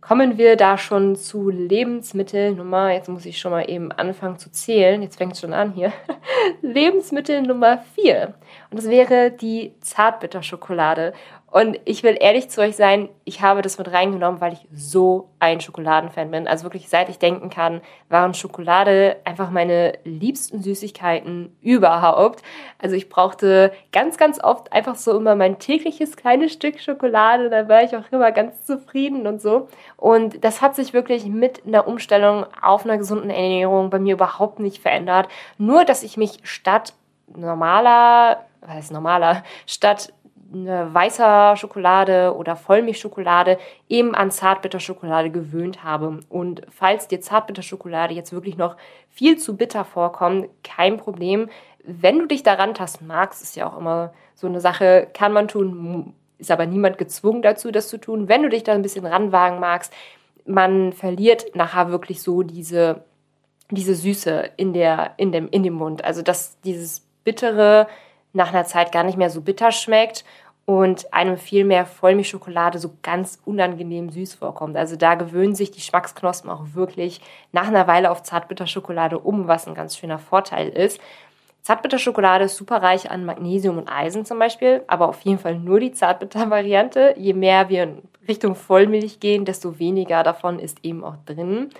Kommen 0.00 0.36
wir 0.36 0.56
da 0.56 0.78
schon 0.78 1.14
zu 1.14 1.48
Lebensmittel 1.48 2.56
Nummer, 2.56 2.90
jetzt 2.90 3.08
muss 3.08 3.24
ich 3.24 3.38
schon 3.38 3.52
mal 3.52 3.70
eben 3.70 3.92
anfangen 3.92 4.36
zu 4.36 4.50
zählen, 4.50 5.00
jetzt 5.00 5.16
fängt 5.16 5.34
es 5.34 5.40
schon 5.40 5.52
an 5.52 5.74
hier. 5.74 5.92
Lebensmittel 6.60 7.40
Nummer 7.42 7.78
4. 7.94 8.34
Und 8.70 8.78
das 8.78 8.88
wäre 8.88 9.30
die 9.30 9.74
Zartbitterschokolade. 9.80 11.12
Und 11.52 11.78
ich 11.84 12.02
will 12.02 12.16
ehrlich 12.18 12.48
zu 12.48 12.62
euch 12.62 12.76
sein, 12.76 13.10
ich 13.24 13.42
habe 13.42 13.60
das 13.60 13.76
mit 13.76 13.92
reingenommen, 13.92 14.40
weil 14.40 14.54
ich 14.54 14.66
so 14.74 15.28
ein 15.38 15.60
Schokoladenfan 15.60 16.30
bin. 16.30 16.48
Also 16.48 16.64
wirklich, 16.64 16.88
seit 16.88 17.10
ich 17.10 17.18
denken 17.18 17.50
kann, 17.50 17.82
waren 18.08 18.32
Schokolade 18.32 19.18
einfach 19.24 19.50
meine 19.50 19.98
liebsten 20.04 20.62
Süßigkeiten 20.62 21.54
überhaupt. 21.60 22.42
Also 22.78 22.96
ich 22.96 23.10
brauchte 23.10 23.70
ganz, 23.92 24.16
ganz 24.16 24.42
oft 24.42 24.72
einfach 24.72 24.94
so 24.94 25.14
immer 25.14 25.34
mein 25.34 25.58
tägliches 25.58 26.16
kleines 26.16 26.54
Stück 26.54 26.80
Schokolade. 26.80 27.50
Da 27.50 27.68
war 27.68 27.82
ich 27.82 27.94
auch 27.94 28.10
immer 28.10 28.32
ganz 28.32 28.64
zufrieden 28.64 29.26
und 29.26 29.42
so. 29.42 29.68
Und 29.98 30.42
das 30.42 30.62
hat 30.62 30.74
sich 30.74 30.94
wirklich 30.94 31.26
mit 31.26 31.66
einer 31.66 31.86
Umstellung 31.86 32.46
auf 32.62 32.86
einer 32.86 32.96
gesunden 32.96 33.28
Ernährung 33.28 33.90
bei 33.90 33.98
mir 33.98 34.14
überhaupt 34.14 34.58
nicht 34.58 34.80
verändert. 34.80 35.28
Nur, 35.58 35.84
dass 35.84 36.02
ich 36.02 36.16
mich 36.16 36.38
statt 36.44 36.94
normaler, 37.36 38.46
was 38.62 38.70
heißt 38.70 38.92
normaler, 38.92 39.44
statt 39.66 40.14
weißer 40.52 41.56
Schokolade 41.56 42.34
oder 42.36 42.56
Vollmilchschokolade 42.56 43.58
eben 43.88 44.14
an 44.14 44.30
Zartbitterschokolade 44.30 45.30
gewöhnt 45.30 45.84
habe. 45.84 46.20
Und 46.28 46.62
falls 46.70 47.08
dir 47.08 47.20
Zartbitterschokolade 47.20 48.14
jetzt 48.14 48.32
wirklich 48.32 48.56
noch 48.56 48.76
viel 49.08 49.38
zu 49.38 49.56
bitter 49.56 49.84
vorkommt, 49.84 50.48
kein 50.62 50.96
Problem. 50.96 51.48
Wenn 51.84 52.18
du 52.18 52.26
dich 52.26 52.42
daran 52.42 52.74
tasten 52.74 53.06
magst, 53.06 53.42
ist 53.42 53.56
ja 53.56 53.68
auch 53.68 53.78
immer 53.78 54.12
so 54.34 54.46
eine 54.46 54.60
Sache, 54.60 55.08
kann 55.14 55.32
man 55.32 55.48
tun, 55.48 56.14
ist 56.38 56.50
aber 56.50 56.66
niemand 56.66 56.98
gezwungen 56.98 57.42
dazu, 57.42 57.70
das 57.70 57.88
zu 57.88 57.98
tun. 57.98 58.28
Wenn 58.28 58.42
du 58.42 58.48
dich 58.48 58.62
da 58.62 58.72
ein 58.72 58.82
bisschen 58.82 59.06
ranwagen 59.06 59.58
magst, 59.58 59.92
man 60.44 60.92
verliert 60.92 61.54
nachher 61.54 61.90
wirklich 61.90 62.22
so 62.22 62.42
diese 62.42 63.04
diese 63.76 63.94
Süße 63.94 64.50
in, 64.56 64.72
der, 64.72 65.14
in, 65.16 65.32
dem, 65.32 65.48
in 65.48 65.62
dem 65.62 65.74
Mund. 65.74 66.04
Also 66.04 66.22
dass 66.22 66.60
dieses 66.60 67.00
Bittere 67.24 67.88
nach 68.32 68.52
einer 68.52 68.64
Zeit 68.64 68.92
gar 68.92 69.04
nicht 69.04 69.18
mehr 69.18 69.30
so 69.30 69.40
bitter 69.40 69.72
schmeckt 69.72 70.24
und 70.64 71.12
einem 71.12 71.36
viel 71.36 71.64
mehr 71.64 71.86
Vollmilchschokolade 71.86 72.78
so 72.78 72.92
ganz 73.02 73.40
unangenehm 73.44 74.10
süß 74.10 74.34
vorkommt. 74.34 74.76
Also 74.76 74.96
da 74.96 75.14
gewöhnen 75.14 75.54
sich 75.54 75.70
die 75.70 75.80
Schmacksknospen 75.80 76.50
auch 76.50 76.74
wirklich 76.74 77.20
nach 77.50 77.66
einer 77.66 77.86
Weile 77.86 78.10
auf 78.10 78.22
Zartbitterschokolade 78.22 79.18
um, 79.18 79.48
was 79.48 79.66
ein 79.66 79.74
ganz 79.74 79.96
schöner 79.96 80.18
Vorteil 80.18 80.68
ist. 80.68 81.00
Zartbitterschokolade 81.62 82.44
ist 82.44 82.56
super 82.56 82.82
reich 82.82 83.10
an 83.10 83.24
Magnesium 83.24 83.78
und 83.78 83.88
Eisen 83.88 84.24
zum 84.24 84.38
Beispiel, 84.38 84.82
aber 84.88 85.08
auf 85.08 85.20
jeden 85.20 85.38
Fall 85.38 85.56
nur 85.56 85.78
die 85.78 85.92
Zartbitter-Variante. 85.92 87.14
Je 87.16 87.34
mehr 87.34 87.68
wir 87.68 87.84
in 87.84 88.02
Richtung 88.26 88.54
Vollmilch 88.56 89.20
gehen, 89.20 89.44
desto 89.44 89.78
weniger 89.78 90.22
davon 90.22 90.58
ist 90.58 90.78
eben 90.84 91.04
auch 91.04 91.16
drin. 91.24 91.70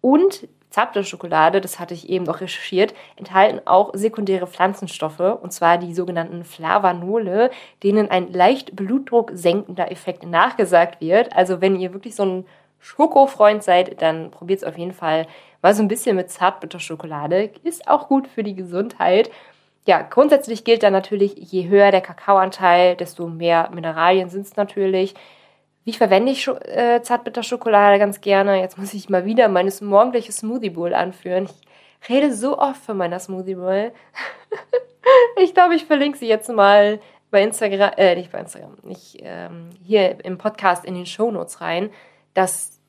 Und 0.00 0.46
Zartbitterschokolade, 0.70 1.60
das 1.60 1.78
hatte 1.78 1.94
ich 1.94 2.08
eben 2.08 2.24
noch 2.24 2.40
recherchiert, 2.40 2.94
enthalten 3.16 3.60
auch 3.66 3.90
sekundäre 3.94 4.46
Pflanzenstoffe, 4.46 5.20
und 5.20 5.52
zwar 5.52 5.78
die 5.78 5.94
sogenannten 5.94 6.44
Flavanole, 6.44 7.50
denen 7.82 8.10
ein 8.10 8.32
leicht 8.32 8.76
Blutdruck 8.76 9.30
senkender 9.34 9.90
Effekt 9.90 10.26
nachgesagt 10.26 11.00
wird. 11.00 11.34
Also 11.34 11.60
wenn 11.60 11.76
ihr 11.76 11.92
wirklich 11.94 12.14
so 12.14 12.24
ein 12.24 12.46
Schokofreund 12.80 13.62
seid, 13.62 14.00
dann 14.02 14.30
probiert 14.30 14.60
es 14.60 14.64
auf 14.64 14.76
jeden 14.78 14.92
Fall 14.92 15.26
mal 15.62 15.74
so 15.74 15.82
ein 15.82 15.88
bisschen 15.88 16.14
mit 16.16 16.30
Zartbitterschokolade. 16.30 17.50
Ist 17.62 17.88
auch 17.88 18.08
gut 18.08 18.28
für 18.28 18.44
die 18.44 18.54
Gesundheit. 18.54 19.30
Ja, 19.86 20.02
grundsätzlich 20.02 20.64
gilt 20.64 20.82
dann 20.82 20.92
natürlich, 20.92 21.34
je 21.36 21.68
höher 21.68 21.90
der 21.90 22.00
Kakaoanteil, 22.00 22.96
desto 22.96 23.28
mehr 23.28 23.70
Mineralien 23.72 24.28
sind 24.30 24.46
es 24.46 24.56
natürlich. 24.56 25.14
Wie 25.86 25.92
verwende 25.92 26.32
ich 26.32 26.48
äh, 26.48 27.00
Zartbitterschokolade 27.00 28.00
ganz 28.00 28.20
gerne? 28.20 28.60
Jetzt 28.60 28.76
muss 28.76 28.92
ich 28.92 29.08
mal 29.08 29.24
wieder 29.24 29.46
meine 29.46 29.72
morgendliche 29.82 30.32
Smoothie 30.32 30.70
Bowl 30.70 30.92
anführen. 30.92 31.48
Ich 32.02 32.08
rede 32.10 32.34
so 32.34 32.58
oft 32.58 32.82
von 32.82 32.96
meiner 32.96 33.20
Smoothie 33.20 33.54
Bowl. 33.54 33.92
ich 35.42 35.54
glaube, 35.54 35.76
ich 35.76 35.84
verlinke 35.84 36.18
sie 36.18 36.26
jetzt 36.26 36.48
mal 36.48 36.98
bei 37.30 37.40
Instagram, 37.44 37.92
äh, 37.98 38.16
nicht 38.16 38.32
bei 38.32 38.40
Instagram, 38.40 38.76
nicht 38.82 39.18
ähm, 39.20 39.70
hier 39.80 40.24
im 40.24 40.38
Podcast 40.38 40.84
in 40.84 40.96
den 40.96 41.06
Show 41.06 41.30
Notes 41.30 41.60
rein, 41.60 41.90
dass 42.34 42.80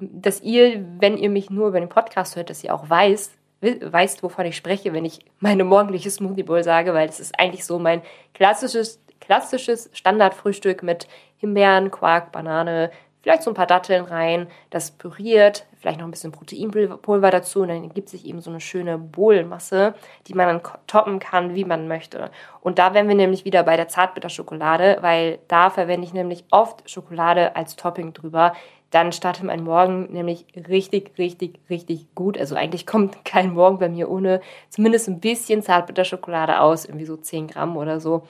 dass 0.00 0.40
ihr, 0.40 0.82
wenn 1.00 1.18
ihr 1.18 1.28
mich 1.28 1.50
nur 1.50 1.68
über 1.68 1.80
den 1.80 1.88
Podcast 1.88 2.36
hört, 2.36 2.48
dass 2.48 2.64
ihr 2.64 2.72
auch 2.72 2.88
weiß, 2.88 3.32
weißt, 3.60 4.22
wovon 4.22 4.46
ich 4.46 4.56
spreche, 4.56 4.92
wenn 4.92 5.04
ich 5.04 5.20
meine 5.40 5.64
morgendliche 5.64 6.10
Smoothie 6.10 6.42
Bowl 6.42 6.62
sage, 6.62 6.94
weil 6.94 7.06
das 7.06 7.20
ist 7.20 7.38
eigentlich 7.38 7.64
so 7.64 7.78
mein 7.78 8.02
klassisches, 8.34 9.03
klassisches 9.20 9.90
Standardfrühstück 9.92 10.82
mit 10.82 11.08
Himbeeren, 11.36 11.90
Quark, 11.90 12.32
Banane, 12.32 12.90
vielleicht 13.22 13.42
so 13.42 13.50
ein 13.50 13.54
paar 13.54 13.66
Datteln 13.66 14.04
rein, 14.04 14.48
das 14.68 14.90
püriert, 14.90 15.66
vielleicht 15.78 15.98
noch 15.98 16.06
ein 16.06 16.10
bisschen 16.10 16.32
Proteinpulver 16.32 17.30
dazu 17.30 17.62
und 17.62 17.68
dann 17.68 17.88
gibt 17.88 18.10
sich 18.10 18.26
eben 18.26 18.40
so 18.42 18.50
eine 18.50 18.60
schöne 18.60 18.98
Bohlmasse, 18.98 19.94
die 20.26 20.34
man 20.34 20.46
dann 20.46 20.72
toppen 20.86 21.20
kann, 21.20 21.54
wie 21.54 21.64
man 21.64 21.88
möchte. 21.88 22.30
Und 22.60 22.78
da 22.78 22.92
wären 22.92 23.08
wir 23.08 23.14
nämlich 23.14 23.46
wieder 23.46 23.62
bei 23.62 23.76
der 23.76 23.88
Zartbitterschokolade, 23.88 24.98
weil 25.00 25.38
da 25.48 25.70
verwende 25.70 26.06
ich 26.06 26.12
nämlich 26.12 26.44
oft 26.50 26.88
Schokolade 26.88 27.56
als 27.56 27.76
Topping 27.76 28.12
drüber 28.12 28.52
dann 28.94 29.10
startet 29.10 29.42
mein 29.42 29.64
Morgen 29.64 30.12
nämlich 30.12 30.46
richtig, 30.68 31.18
richtig, 31.18 31.58
richtig 31.68 32.14
gut. 32.14 32.38
Also 32.38 32.54
eigentlich 32.54 32.86
kommt 32.86 33.24
kein 33.24 33.52
Morgen 33.52 33.80
bei 33.80 33.88
mir 33.88 34.08
ohne 34.08 34.40
zumindest 34.68 35.08
ein 35.08 35.18
bisschen 35.18 35.62
Zartbitterschokolade 35.62 36.60
aus, 36.60 36.84
irgendwie 36.84 37.04
so 37.04 37.16
10 37.16 37.48
Gramm 37.48 37.76
oder 37.76 37.98
so. 37.98 38.22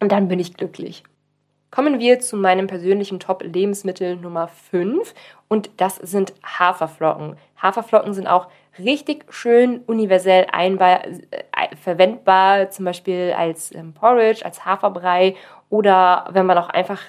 Und 0.00 0.12
dann 0.12 0.28
bin 0.28 0.38
ich 0.38 0.54
glücklich. 0.54 1.02
Kommen 1.70 1.98
wir 1.98 2.20
zu 2.20 2.36
meinem 2.36 2.68
persönlichen 2.68 3.20
Top-Lebensmittel 3.20 4.16
Nummer 4.16 4.48
5 4.48 5.12
und 5.48 5.70
das 5.76 5.96
sind 5.96 6.32
Haferflocken. 6.42 7.36
Haferflocken 7.60 8.14
sind 8.14 8.26
auch 8.26 8.48
richtig 8.78 9.26
schön 9.30 9.80
universell 9.86 10.46
einbar, 10.52 11.04
äh, 11.06 11.76
verwendbar, 11.76 12.70
zum 12.70 12.84
Beispiel 12.84 13.34
als 13.36 13.74
ähm, 13.74 13.92
Porridge, 13.92 14.44
als 14.44 14.64
Haferbrei 14.64 15.34
oder 15.68 16.28
wenn 16.30 16.46
man 16.46 16.58
auch 16.58 16.68
einfach 16.68 17.00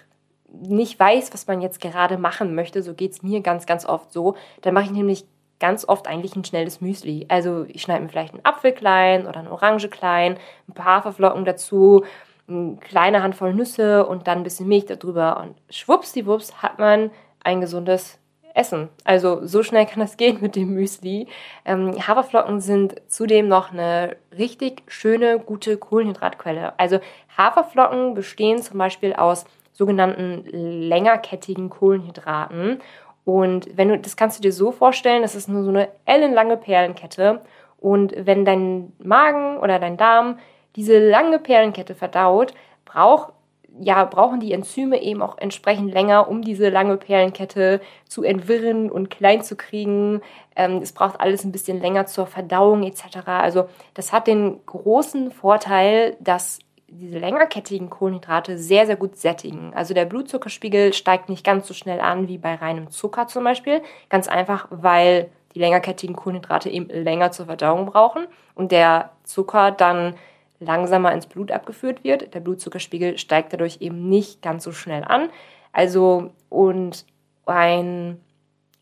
nicht 0.50 1.00
weiß, 1.00 1.34
was 1.34 1.48
man 1.48 1.62
jetzt 1.62 1.80
gerade 1.80 2.18
machen 2.18 2.56
möchte, 2.56 2.82
so 2.82 2.94
geht 2.94 3.12
es 3.12 3.24
mir 3.24 3.42
ganz, 3.42 3.66
ganz 3.66 3.86
oft 3.86 4.12
so, 4.12 4.36
dann 4.62 4.74
mache 4.74 4.86
ich 4.86 4.92
nämlich 4.92 5.26
ganz 5.60 5.88
oft 5.88 6.08
eigentlich 6.08 6.36
ein 6.36 6.46
schnelles 6.46 6.82
Müsli. 6.82 7.26
Also 7.30 7.66
ich 7.68 7.82
schneide 7.82 8.04
mir 8.04 8.10
vielleicht 8.10 8.34
einen 8.34 8.46
Apfel 8.46 8.72
klein 8.72 9.28
oder 9.28 9.40
eine 9.40 9.52
Orange 9.52 9.90
klein, 9.90 10.38
ein 10.68 10.74
paar 10.74 10.98
Haferflocken 10.98 11.46
dazu, 11.46 12.06
eine 12.48 12.78
kleine 12.78 13.24
Handvoll 13.24 13.54
Nüsse 13.54 14.06
und 14.06 14.28
dann 14.28 14.40
ein 14.40 14.44
bisschen 14.44 14.68
Milch 14.68 14.86
darüber 14.86 15.40
und 15.42 15.56
schwuppsdiwupps 15.70 16.62
hat 16.62 16.80
man 16.80 17.12
ein 17.44 17.62
gesundes 17.62 18.20
Essen. 18.54 18.90
Also 19.04 19.46
so 19.46 19.64
schnell 19.64 19.86
kann 19.86 20.00
das 20.00 20.18
gehen 20.18 20.40
mit 20.42 20.56
dem 20.56 20.74
Müsli. 20.74 21.28
Ähm, 21.66 21.96
Haferflocken 22.06 22.60
sind 22.60 22.96
zudem 23.08 23.48
noch 23.48 23.72
eine 23.72 24.18
richtig 24.38 24.84
schöne, 24.88 25.40
gute 25.40 25.78
Kohlenhydratquelle. 25.78 26.78
Also 26.78 27.00
Haferflocken 27.38 28.16
bestehen 28.16 28.62
zum 28.62 28.78
Beispiel 28.80 29.14
aus 29.14 29.46
sogenannten 29.74 30.44
längerkettigen 30.46 31.70
Kohlenhydraten. 31.70 32.80
Und 33.24 33.78
wenn 33.78 33.90
du, 33.90 34.00
das 34.00 34.18
kannst 34.18 34.40
du 34.40 34.42
dir 34.42 34.54
so 34.54 34.72
vorstellen, 34.72 35.22
das 35.22 35.36
ist 35.36 35.48
nur 35.48 35.64
so 35.64 35.70
eine 35.70 35.90
ellenlange 36.06 36.58
Perlenkette. 36.58 37.42
Und 37.80 38.14
wenn 38.18 38.44
dein 38.44 38.94
Magen 38.98 39.58
oder 39.58 39.78
dein 39.78 39.98
Darm 39.98 40.40
diese 40.78 40.98
lange 40.98 41.40
Perlenkette 41.40 41.96
verdaut, 41.96 42.54
braucht 42.86 43.34
ja, 43.80 44.04
brauchen 44.06 44.40
die 44.40 44.54
Enzyme 44.54 45.02
eben 45.02 45.22
auch 45.22 45.38
entsprechend 45.38 45.94
länger, 45.94 46.28
um 46.28 46.42
diese 46.42 46.70
lange 46.70 46.98
Perlenkette 46.98 47.80
zu 48.08 48.24
entwirren 48.24 48.90
und 48.90 49.10
klein 49.10 49.44
zu 49.44 49.56
kriegen. 49.56 50.22
Ähm, 50.56 50.80
es 50.82 50.94
braucht 50.94 51.20
alles 51.20 51.44
ein 51.44 51.52
bisschen 51.52 51.80
länger 51.80 52.06
zur 52.08 52.26
Verdauung 52.26 52.84
etc. 52.84 53.28
Also 53.28 53.70
das 53.94 54.14
hat 54.14 54.26
den 54.26 54.66
großen 54.66 55.32
Vorteil, 55.32 56.18
dass 56.20 56.60
diese 56.88 57.20
längerkettigen 57.20 57.90
Kohlenhydrate 57.90 58.58
sehr, 58.58 58.86
sehr 58.86 58.96
gut 58.96 59.18
sättigen. 59.18 59.74
Also 59.76 59.94
der 59.94 60.06
Blutzuckerspiegel 60.06 60.94
steigt 60.94 61.30
nicht 61.30 61.46
ganz 61.46 61.68
so 61.68 61.74
schnell 61.74 62.00
an 62.00 62.28
wie 62.28 62.38
bei 62.38 62.56
reinem 62.56 62.90
Zucker 62.90 63.28
zum 63.28 63.44
Beispiel. 63.44 63.82
Ganz 64.10 64.28
einfach, 64.28 64.68
weil 64.72 65.30
die 65.54 65.60
längerkettigen 65.60 66.16
Kohlenhydrate 66.16 66.70
eben 66.70 66.88
länger 66.88 67.32
zur 67.32 67.48
Verdauung 67.48 67.88
brauchen 67.88 68.28
und 68.56 68.72
der 68.72 69.12
Zucker 69.24 69.72
dann 69.72 70.16
langsamer 70.60 71.12
ins 71.14 71.28
Blut 71.28 71.52
abgeführt 71.52 72.04
wird. 72.04 72.34
Der 72.34 72.40
Blutzuckerspiegel 72.40 73.18
steigt 73.18 73.54
dadurch 73.54 73.78
eben 73.82 74.10
nicht 74.10 74.42
ganz 74.42 74.64
so 74.64 74.72
schnell 74.72 75.04
an. 75.04 75.30
Also, 75.72 76.32
und 76.50 77.06
ein, 77.46 78.20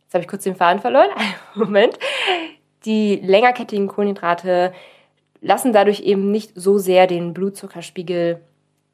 jetzt 0.04 0.14
habe 0.14 0.24
ich 0.24 0.28
kurz 0.28 0.44
den 0.44 0.56
Faden 0.56 0.82
verloren, 0.82 1.10
Moment. 1.56 1.98
Die 2.86 3.16
längerkettigen 3.18 3.88
Kohlenhydrate 3.88 4.74
lassen 5.42 5.74
dadurch 5.74 6.02
eben 6.02 6.32
nicht 6.32 6.52
so 6.56 6.78
sehr 6.78 7.08
den 7.08 7.34
Blutzuckerspiegel 7.34 8.42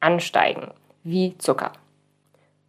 ansteigen 0.00 0.72
wie 1.04 1.36
Zucker. 1.38 1.72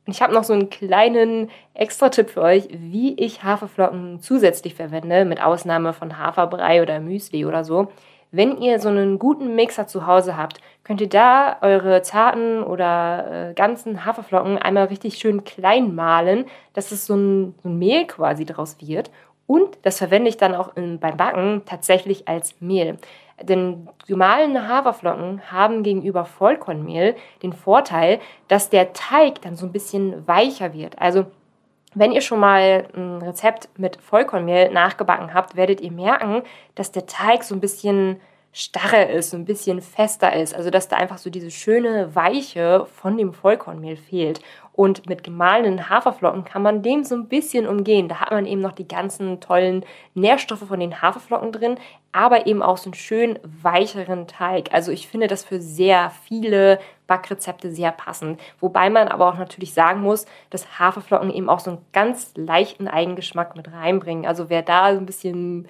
Und 0.05 0.13
ich 0.13 0.21
habe 0.21 0.33
noch 0.33 0.43
so 0.43 0.53
einen 0.53 0.69
kleinen 0.69 1.49
Extra-Tipp 1.73 2.29
für 2.29 2.41
euch, 2.41 2.67
wie 2.71 3.13
ich 3.15 3.43
Haferflocken 3.43 4.19
zusätzlich 4.21 4.75
verwende, 4.75 5.23
mit 5.23 5.41
Ausnahme 5.41 5.93
von 5.93 6.17
Haferbrei 6.17 6.81
oder 6.81 6.99
Müsli 6.99 7.45
oder 7.45 7.63
so. 7.63 7.87
Wenn 8.35 8.57
ihr 8.57 8.79
so 8.79 8.89
einen 8.89 9.19
guten 9.19 9.53
Mixer 9.53 9.85
zu 9.85 10.07
Hause 10.07 10.35
habt, 10.35 10.59
könnt 10.83 10.99
ihr 11.01 11.07
da 11.07 11.57
eure 11.61 12.01
zarten 12.01 12.63
oder 12.63 13.51
äh, 13.51 13.53
ganzen 13.53 14.05
Haferflocken 14.05 14.57
einmal 14.57 14.85
richtig 14.85 15.19
schön 15.19 15.43
klein 15.43 15.93
mahlen, 15.93 16.45
dass 16.73 16.91
es 16.91 17.05
so 17.05 17.15
ein, 17.15 17.53
so 17.61 17.69
ein 17.69 17.77
Mehl 17.77 18.07
quasi 18.07 18.43
draus 18.43 18.77
wird. 18.81 19.11
Und 19.45 19.77
das 19.83 19.99
verwende 19.99 20.29
ich 20.29 20.37
dann 20.37 20.55
auch 20.55 20.75
in, 20.75 20.99
beim 20.99 21.15
Backen 21.15 21.61
tatsächlich 21.67 22.27
als 22.27 22.59
Mehl. 22.59 22.97
Denn 23.39 23.87
gemahlene 24.07 24.67
Haferflocken 24.67 25.51
haben 25.51 25.83
gegenüber 25.83 26.25
Vollkornmehl 26.25 27.15
den 27.43 27.53
Vorteil, 27.53 28.19
dass 28.47 28.71
der 28.71 28.93
Teig 28.93 29.43
dann 29.43 29.55
so 29.55 29.67
ein 29.67 29.71
bisschen 29.71 30.27
weicher 30.27 30.73
wird. 30.73 30.99
Also 30.99 31.27
wenn 31.95 32.11
ihr 32.11 32.21
schon 32.21 32.39
mal 32.39 32.87
ein 32.95 33.21
Rezept 33.21 33.69
mit 33.77 33.97
Vollkornmehl 33.97 34.71
nachgebacken 34.71 35.33
habt, 35.33 35.55
werdet 35.55 35.81
ihr 35.81 35.91
merken, 35.91 36.43
dass 36.75 36.91
der 36.91 37.05
Teig 37.05 37.43
so 37.43 37.55
ein 37.55 37.61
bisschen 37.61 38.19
starrer 38.55 39.09
ist, 39.09 39.31
so 39.31 39.37
ein 39.37 39.45
bisschen 39.45 39.81
fester 39.81 40.33
ist. 40.35 40.55
Also 40.55 40.69
dass 40.69 40.87
da 40.87 40.95
einfach 40.97 41.17
so 41.17 41.29
diese 41.29 41.49
schöne 41.51 42.15
Weiche 42.15 42.85
von 42.85 43.17
dem 43.17 43.33
Vollkornmehl 43.33 43.97
fehlt. 43.97 44.41
Und 44.71 45.07
mit 45.07 45.23
gemahlenen 45.23 45.89
Haferflocken 45.89 46.45
kann 46.45 46.61
man 46.61 46.81
dem 46.81 47.03
so 47.03 47.15
ein 47.15 47.27
bisschen 47.27 47.67
umgehen. 47.67 48.07
Da 48.07 48.21
hat 48.21 48.31
man 48.31 48.45
eben 48.45 48.61
noch 48.61 48.71
die 48.71 48.87
ganzen 48.87 49.39
tollen 49.39 49.85
Nährstoffe 50.13 50.67
von 50.67 50.79
den 50.79 51.01
Haferflocken 51.01 51.51
drin, 51.51 51.77
aber 52.11 52.47
eben 52.47 52.63
auch 52.63 52.77
so 52.77 52.89
einen 52.89 52.95
schön 52.95 53.39
weicheren 53.43 54.27
Teig. 54.27 54.69
Also 54.71 54.91
ich 54.91 55.07
finde 55.07 55.27
das 55.27 55.43
für 55.43 55.59
sehr 55.59 56.11
viele 56.27 56.79
Backrezepte 57.07 57.71
sehr 57.71 57.91
passend. 57.91 58.39
Wobei 58.59 58.89
man 58.89 59.07
aber 59.07 59.27
auch 59.27 59.37
natürlich 59.37 59.73
sagen 59.73 60.01
muss, 60.01 60.25
dass 60.49 60.79
Haferflocken 60.79 61.29
eben 61.29 61.49
auch 61.49 61.59
so 61.59 61.71
einen 61.71 61.85
ganz 61.91 62.31
leichten 62.35 62.87
Eigengeschmack 62.87 63.55
mit 63.55 63.71
reinbringen. 63.71 64.25
Also 64.25 64.49
wer 64.49 64.61
da 64.61 64.93
so 64.93 64.99
ein 64.99 65.05
bisschen 65.05 65.67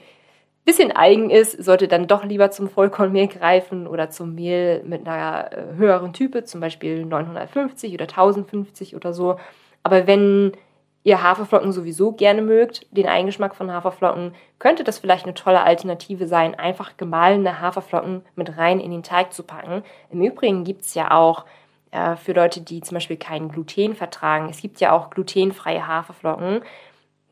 bisschen 0.66 0.92
eigen 0.92 1.30
ist, 1.30 1.62
sollte 1.64 1.88
dann 1.88 2.08
doch 2.08 2.24
lieber 2.24 2.52
zum 2.52 2.70
Vollkornmehl 2.70 3.28
greifen 3.28 3.86
oder 3.88 4.10
zum 4.10 4.36
Mehl 4.36 4.82
mit 4.84 5.06
einer 5.08 5.52
äh, 5.52 5.76
höheren 5.76 6.14
Type, 6.14 6.46
zum 6.46 6.62
Beispiel 6.62 7.06
950 7.06 7.94
oder 7.94 8.06
1050 8.06 8.96
oder 8.96 9.14
so. 9.14 9.38
Aber 9.84 10.08
wenn 10.08 10.54
ihr 11.04 11.22
Haferflocken 11.22 11.72
sowieso 11.72 12.14
gerne 12.14 12.42
mögt, 12.42 12.86
den 12.92 13.08
Eigengeschmack 13.08 13.56
von 13.56 13.72
Haferflocken, 13.72 14.34
könnte 14.60 14.84
das 14.84 15.00
vielleicht 15.00 15.26
eine 15.26 15.34
tolle 15.34 15.62
Alternative 15.62 16.28
sein, 16.28 16.56
einfach 16.56 16.98
gemahlene 16.98 17.60
Haferflocken 17.60 18.24
mit 18.36 18.58
rein 18.58 18.80
in 18.80 18.92
den 18.92 19.04
Teig 19.04 19.34
zu 19.34 19.44
packen. 19.44 19.84
Im 20.10 20.22
Übrigen 20.22 20.64
gibt 20.64 20.84
es 20.84 20.94
ja 20.94 21.12
auch 21.12 21.46
äh, 21.92 22.16
für 22.16 22.34
Leute, 22.34 22.62
die 22.62 22.82
zum 22.82 22.96
Beispiel 22.96 23.18
kein 23.18 23.50
Gluten 23.50 23.96
vertragen, 23.96 24.48
es 24.50 24.62
gibt 24.62 24.80
ja 24.80 24.94
auch 24.94 25.10
glutenfreie 25.10 25.86
Haferflocken. 25.86 26.62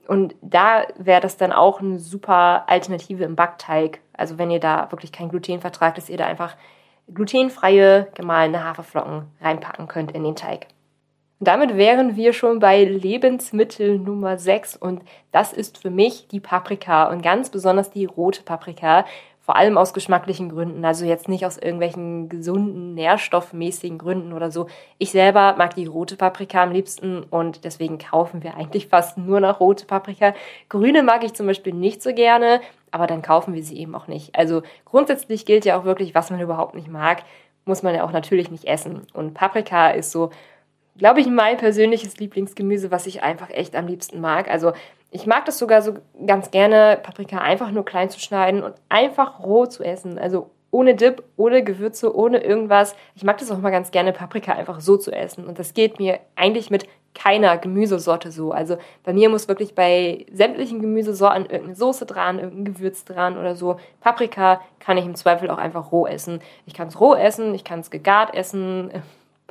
Und 0.08 0.36
da 0.42 0.86
wäre 0.98 1.22
das 1.22 1.38
dann 1.38 1.54
auch 1.54 1.80
eine 1.80 2.00
super 2.00 2.66
Alternative 2.68 3.24
im 3.24 3.36
Backteig. 3.36 4.02
Also 4.14 4.38
wenn 4.38 4.52
ihr 4.52 4.60
da 4.60 4.92
wirklich 4.92 5.12
kein 5.12 5.30
Gluten 5.30 5.62
vertragt, 5.62 5.98
dass 5.98 6.10
ihr 6.10 6.18
da 6.18 6.26
einfach 6.26 6.58
glutenfreie 7.14 8.08
gemahlene 8.16 8.64
Haferflocken 8.64 9.28
reinpacken 9.42 9.88
könnt 9.88 10.12
in 10.12 10.24
den 10.24 10.36
Teig. 10.36 10.68
Damit 11.44 11.76
wären 11.76 12.16
wir 12.16 12.34
schon 12.34 12.60
bei 12.60 12.84
Lebensmittel 12.84 13.98
Nummer 13.98 14.38
6 14.38 14.76
und 14.76 15.02
das 15.32 15.54
ist 15.54 15.80
für 15.80 15.90
mich 15.90 16.28
die 16.28 16.40
Paprika 16.40 17.10
und 17.10 17.24
ganz 17.24 17.50
besonders 17.50 17.90
die 17.90 18.06
rote 18.06 18.44
Paprika, 18.44 19.06
vor 19.40 19.56
allem 19.56 19.76
aus 19.76 19.96
geschmacklichen 19.96 20.50
Gründen, 20.50 20.86
also 20.86 21.04
jetzt 21.04 21.28
nicht 21.28 21.44
aus 21.44 21.58
irgendwelchen 21.58 22.30
gesunden, 22.30 22.94
nährstoffmäßigen 22.94 23.98
Gründen 23.98 24.34
oder 24.34 24.52
so. 24.52 24.68
Ich 25.00 25.10
selber 25.10 25.56
mag 25.58 25.74
die 25.74 25.88
rote 25.88 26.16
Paprika 26.16 26.62
am 26.62 26.74
liebsten 26.74 27.24
und 27.24 27.66
deswegen 27.66 27.98
kaufen 27.98 28.44
wir 28.44 28.56
eigentlich 28.56 28.86
fast 28.86 29.18
nur 29.18 29.40
noch 29.40 29.60
rote 29.60 29.88
Paprika. 29.88 30.36
Grüne 30.70 31.02
mag 31.02 31.24
ich 31.24 31.34
zum 31.34 31.48
Beispiel 31.48 31.74
nicht 31.74 32.04
so 32.04 32.14
gerne, 32.14 32.62
aber 32.92 33.08
dann 33.08 33.24
kaufen 33.24 33.56
wir 33.56 33.64
sie 33.64 33.80
eben 33.80 33.96
auch 33.96 34.06
nicht. 34.06 34.36
Also 34.36 34.62
grundsätzlich 34.86 35.48
gilt 35.48 35.66
ja 35.66 35.80
auch 35.80 35.86
wirklich, 35.86 36.14
was 36.14 36.30
man 36.30 36.40
überhaupt 36.40 36.76
nicht 36.76 36.88
mag, 36.88 37.24
muss 37.66 37.82
man 37.82 37.96
ja 37.96 38.04
auch 38.04 38.12
natürlich 38.12 38.52
nicht 38.52 38.66
essen. 38.66 39.08
Und 39.14 39.34
Paprika 39.34 39.90
ist 39.90 40.12
so 40.12 40.30
glaube 40.98 41.22
ich, 41.22 41.28
mein 41.28 41.58
persönliches 41.58 42.18
Lieblingsgemüse, 42.18 42.92
was 42.92 43.08
ich 43.08 43.24
einfach 43.24 43.50
echt 43.50 43.76
am 43.76 43.88
liebsten 43.88 44.22
mag. 44.22 44.50
Also 44.50 44.74
ich 45.12 45.26
mag 45.26 45.46
das 45.46 45.58
sogar 45.58 45.82
so 45.82 45.96
ganz 46.26 46.52
gerne, 46.52 47.00
Paprika 47.02 47.40
einfach 47.40 47.72
nur 47.72 47.86
klein 47.86 48.10
zu 48.10 48.20
schneiden 48.20 48.64
und 48.64 48.74
einfach 48.90 49.40
roh 49.42 49.66
zu 49.66 49.84
essen. 49.84 50.18
Also 50.18 50.50
ohne 50.72 50.96
Dip, 50.96 51.24
ohne 51.36 51.64
Gewürze, 51.64 52.16
ohne 52.16 52.42
irgendwas. 52.42 52.96
Ich 53.16 53.24
mag 53.24 53.38
das 53.38 53.52
auch 53.52 53.60
mal 53.60 53.72
ganz 53.72 53.92
gerne, 53.92 54.14
Paprika 54.14 54.54
einfach 54.54 54.80
so 54.80 54.96
zu 54.96 55.12
essen. 55.12 55.46
Und 55.46 55.60
das 55.60 55.74
geht 55.74 56.00
mir 56.00 56.20
eigentlich 56.36 56.72
mit 56.72 56.88
keiner 57.14 57.58
Gemüsesorte 57.58 58.32
so. 58.32 58.54
Also 58.54 58.78
bei 59.04 59.12
mir 59.12 59.30
muss 59.30 59.50
wirklich 59.50 59.76
bei 59.76 60.26
sämtlichen 60.32 60.82
Gemüsesorten 60.82 61.46
irgendeine 61.46 61.76
Soße 61.76 62.06
dran, 62.06 62.40
irgendein 62.40 62.74
Gewürz 62.74 63.04
dran 63.04 63.38
oder 63.38 63.56
so. 63.56 63.78
Paprika 64.00 64.62
kann 64.80 64.98
ich 64.98 65.06
im 65.06 65.16
Zweifel 65.16 65.50
auch 65.50 65.58
einfach 65.58 65.92
roh 65.92 66.08
essen. 66.08 66.40
Ich 66.66 66.74
kann 66.74 66.88
es 66.88 67.02
roh 67.02 67.16
essen, 67.16 67.54
ich 67.54 67.66
kann 67.66 67.82
es 67.82 67.92
gegart 67.92 68.34
essen 68.34 68.92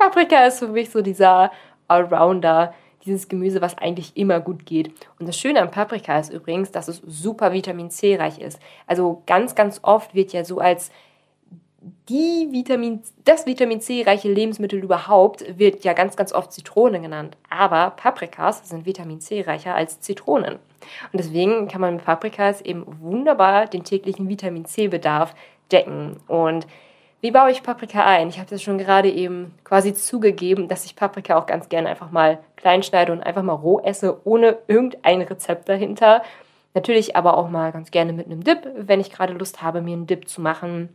Paprika 0.01 0.45
ist 0.45 0.57
für 0.57 0.67
mich 0.67 0.89
so 0.89 1.03
dieser 1.03 1.51
Allrounder, 1.87 2.73
dieses 3.05 3.29
Gemüse, 3.29 3.61
was 3.61 3.77
eigentlich 3.77 4.17
immer 4.17 4.39
gut 4.39 4.65
geht. 4.65 4.91
Und 5.19 5.29
das 5.29 5.37
Schöne 5.37 5.61
an 5.61 5.69
Paprika 5.69 6.17
ist 6.17 6.33
übrigens, 6.33 6.71
dass 6.71 6.87
es 6.87 7.03
super 7.05 7.53
Vitamin 7.53 7.91
C 7.91 8.15
reich 8.15 8.39
ist. 8.39 8.59
Also 8.87 9.21
ganz, 9.27 9.53
ganz 9.53 9.79
oft 9.83 10.15
wird 10.15 10.33
ja 10.33 10.43
so 10.43 10.57
als 10.57 10.89
die 12.09 12.47
Vitamin, 12.49 13.03
das 13.25 13.45
Vitamin 13.45 13.79
C 13.79 14.01
reiche 14.01 14.31
Lebensmittel 14.31 14.83
überhaupt 14.83 15.59
wird 15.59 15.83
ja 15.83 15.93
ganz, 15.93 16.15
ganz 16.15 16.33
oft 16.33 16.51
Zitrone 16.51 16.99
genannt. 16.99 17.37
Aber 17.51 17.91
Paprikas 17.91 18.67
sind 18.67 18.87
Vitamin 18.87 19.21
C 19.21 19.41
reicher 19.41 19.75
als 19.75 20.01
Zitronen. 20.01 20.55
Und 20.55 21.19
deswegen 21.19 21.67
kann 21.67 21.81
man 21.81 21.97
mit 21.97 22.05
Paprikas 22.05 22.61
eben 22.61 22.85
wunderbar 23.01 23.67
den 23.67 23.83
täglichen 23.83 24.29
Vitamin 24.29 24.65
C 24.65 24.87
Bedarf 24.87 25.35
decken. 25.71 26.17
Und 26.27 26.65
wie 27.21 27.31
baue 27.31 27.51
ich 27.51 27.63
Paprika 27.63 28.03
ein? 28.03 28.29
Ich 28.29 28.39
habe 28.39 28.49
das 28.49 28.63
schon 28.63 28.79
gerade 28.79 29.09
eben 29.09 29.53
quasi 29.63 29.93
zugegeben, 29.93 30.67
dass 30.67 30.85
ich 30.85 30.95
Paprika 30.95 31.37
auch 31.37 31.45
ganz 31.45 31.69
gerne 31.69 31.89
einfach 31.89 32.11
mal 32.11 32.39
klein 32.55 32.81
schneide 32.81 33.11
und 33.11 33.21
einfach 33.21 33.43
mal 33.43 33.53
roh 33.53 33.79
esse, 33.79 34.19
ohne 34.25 34.57
irgendein 34.67 35.21
Rezept 35.21 35.69
dahinter. 35.69 36.23
Natürlich 36.73 37.15
aber 37.15 37.37
auch 37.37 37.49
mal 37.49 37.71
ganz 37.71 37.91
gerne 37.91 38.11
mit 38.13 38.25
einem 38.25 38.43
Dip, 38.43 38.67
wenn 38.75 38.99
ich 38.99 39.11
gerade 39.11 39.33
Lust 39.33 39.61
habe, 39.61 39.81
mir 39.81 39.93
einen 39.93 40.07
Dip 40.07 40.27
zu 40.27 40.41
machen. 40.41 40.89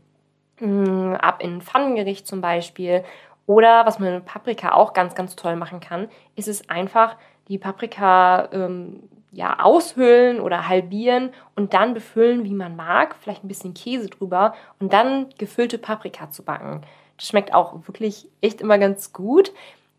Mm, 0.58 1.14
ab 1.14 1.42
in 1.42 1.58
ein 1.58 1.62
Pfannengericht 1.62 2.26
zum 2.26 2.40
Beispiel. 2.40 3.04
Oder 3.46 3.86
was 3.86 4.00
man 4.00 4.14
mit 4.14 4.24
Paprika 4.24 4.72
auch 4.72 4.92
ganz, 4.94 5.14
ganz 5.14 5.36
toll 5.36 5.54
machen 5.54 5.78
kann, 5.80 6.08
ist 6.34 6.48
es 6.48 6.68
einfach, 6.68 7.16
die 7.48 7.58
Paprika 7.58 8.48
ähm, 8.52 9.04
ja, 9.36 9.58
aushöhlen 9.60 10.40
oder 10.40 10.66
halbieren 10.66 11.30
und 11.54 11.74
dann 11.74 11.92
befüllen, 11.92 12.44
wie 12.44 12.54
man 12.54 12.74
mag, 12.74 13.14
vielleicht 13.20 13.44
ein 13.44 13.48
bisschen 13.48 13.74
Käse 13.74 14.08
drüber 14.08 14.54
und 14.80 14.94
dann 14.94 15.26
gefüllte 15.36 15.76
Paprika 15.76 16.30
zu 16.30 16.42
backen. 16.42 16.80
Das 17.18 17.28
schmeckt 17.28 17.52
auch 17.54 17.86
wirklich 17.86 18.28
echt 18.40 18.62
immer 18.62 18.78
ganz 18.78 19.12
gut. 19.12 19.52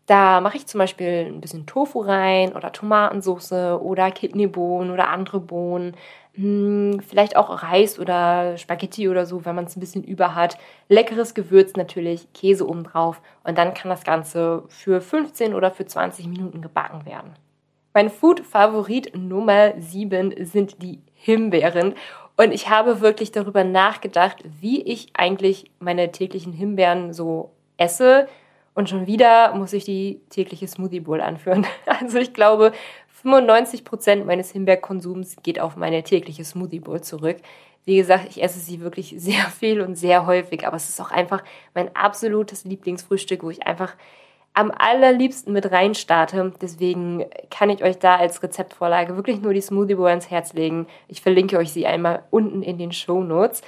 Da 0.06 0.40
mache 0.40 0.56
ich 0.56 0.66
zum 0.66 0.78
Beispiel 0.78 1.26
ein 1.28 1.40
bisschen 1.40 1.66
Tofu 1.66 2.00
rein 2.00 2.56
oder 2.56 2.72
Tomatensauce 2.72 3.52
oder 3.80 4.10
Kidneybohnen 4.10 4.90
oder 4.90 5.08
andere 5.08 5.38
Bohnen. 5.38 5.96
Hm, 6.34 7.00
vielleicht 7.06 7.36
auch 7.36 7.62
Reis 7.62 7.98
oder 8.00 8.56
Spaghetti 8.58 9.08
oder 9.08 9.24
so, 9.24 9.44
wenn 9.44 9.54
man 9.54 9.66
es 9.66 9.76
ein 9.76 9.80
bisschen 9.80 10.02
über 10.02 10.34
hat. 10.34 10.58
Leckeres 10.88 11.34
Gewürz 11.34 11.74
natürlich, 11.76 12.32
Käse 12.32 12.68
oben 12.68 12.84
drauf 12.84 13.20
und 13.44 13.56
dann 13.56 13.74
kann 13.74 13.90
das 13.90 14.02
Ganze 14.02 14.64
für 14.68 15.00
15 15.00 15.54
oder 15.54 15.70
für 15.70 15.86
20 15.86 16.26
Minuten 16.26 16.60
gebacken 16.60 17.06
werden. 17.06 17.34
Mein 17.98 18.10
Food-Favorit 18.10 19.16
Nummer 19.16 19.72
7 19.76 20.46
sind 20.46 20.80
die 20.84 21.00
Himbeeren. 21.14 21.94
Und 22.36 22.52
ich 22.52 22.68
habe 22.68 23.00
wirklich 23.00 23.32
darüber 23.32 23.64
nachgedacht, 23.64 24.36
wie 24.60 24.80
ich 24.82 25.08
eigentlich 25.14 25.72
meine 25.80 26.12
täglichen 26.12 26.52
Himbeeren 26.52 27.12
so 27.12 27.50
esse. 27.76 28.28
Und 28.72 28.88
schon 28.88 29.08
wieder 29.08 29.52
muss 29.56 29.72
ich 29.72 29.84
die 29.84 30.20
tägliche 30.30 30.68
Smoothie 30.68 31.00
Bowl 31.00 31.20
anführen. 31.20 31.66
Also 31.86 32.18
ich 32.18 32.32
glaube, 32.34 32.70
95 33.24 33.82
Prozent 33.82 34.24
meines 34.24 34.52
Himbeerkonsums 34.52 35.34
geht 35.42 35.58
auf 35.58 35.74
meine 35.74 36.04
tägliche 36.04 36.44
Smoothie 36.44 36.78
Bowl 36.78 37.00
zurück. 37.00 37.38
Wie 37.84 37.96
gesagt, 37.96 38.28
ich 38.30 38.40
esse 38.40 38.60
sie 38.60 38.78
wirklich 38.78 39.12
sehr 39.18 39.42
viel 39.46 39.80
und 39.80 39.96
sehr 39.96 40.24
häufig, 40.24 40.64
aber 40.68 40.76
es 40.76 40.88
ist 40.88 41.00
auch 41.00 41.10
einfach 41.10 41.42
mein 41.74 41.96
absolutes 41.96 42.64
Lieblingsfrühstück, 42.64 43.42
wo 43.42 43.50
ich 43.50 43.66
einfach 43.66 43.96
am 44.58 44.72
allerliebsten 44.76 45.52
mit 45.52 45.70
rein 45.70 45.94
starte. 45.94 46.52
Deswegen 46.60 47.24
kann 47.48 47.70
ich 47.70 47.84
euch 47.84 48.00
da 48.00 48.16
als 48.16 48.42
Rezeptvorlage 48.42 49.14
wirklich 49.14 49.40
nur 49.40 49.54
die 49.54 49.60
Smoothie 49.60 49.94
Bowl 49.94 50.08
ans 50.08 50.32
Herz 50.32 50.52
legen. 50.52 50.88
Ich 51.06 51.20
verlinke 51.20 51.58
euch 51.58 51.70
sie 51.70 51.86
einmal 51.86 52.24
unten 52.30 52.62
in 52.64 52.76
den 52.76 52.90
Show 52.90 53.22
Notes. 53.22 53.62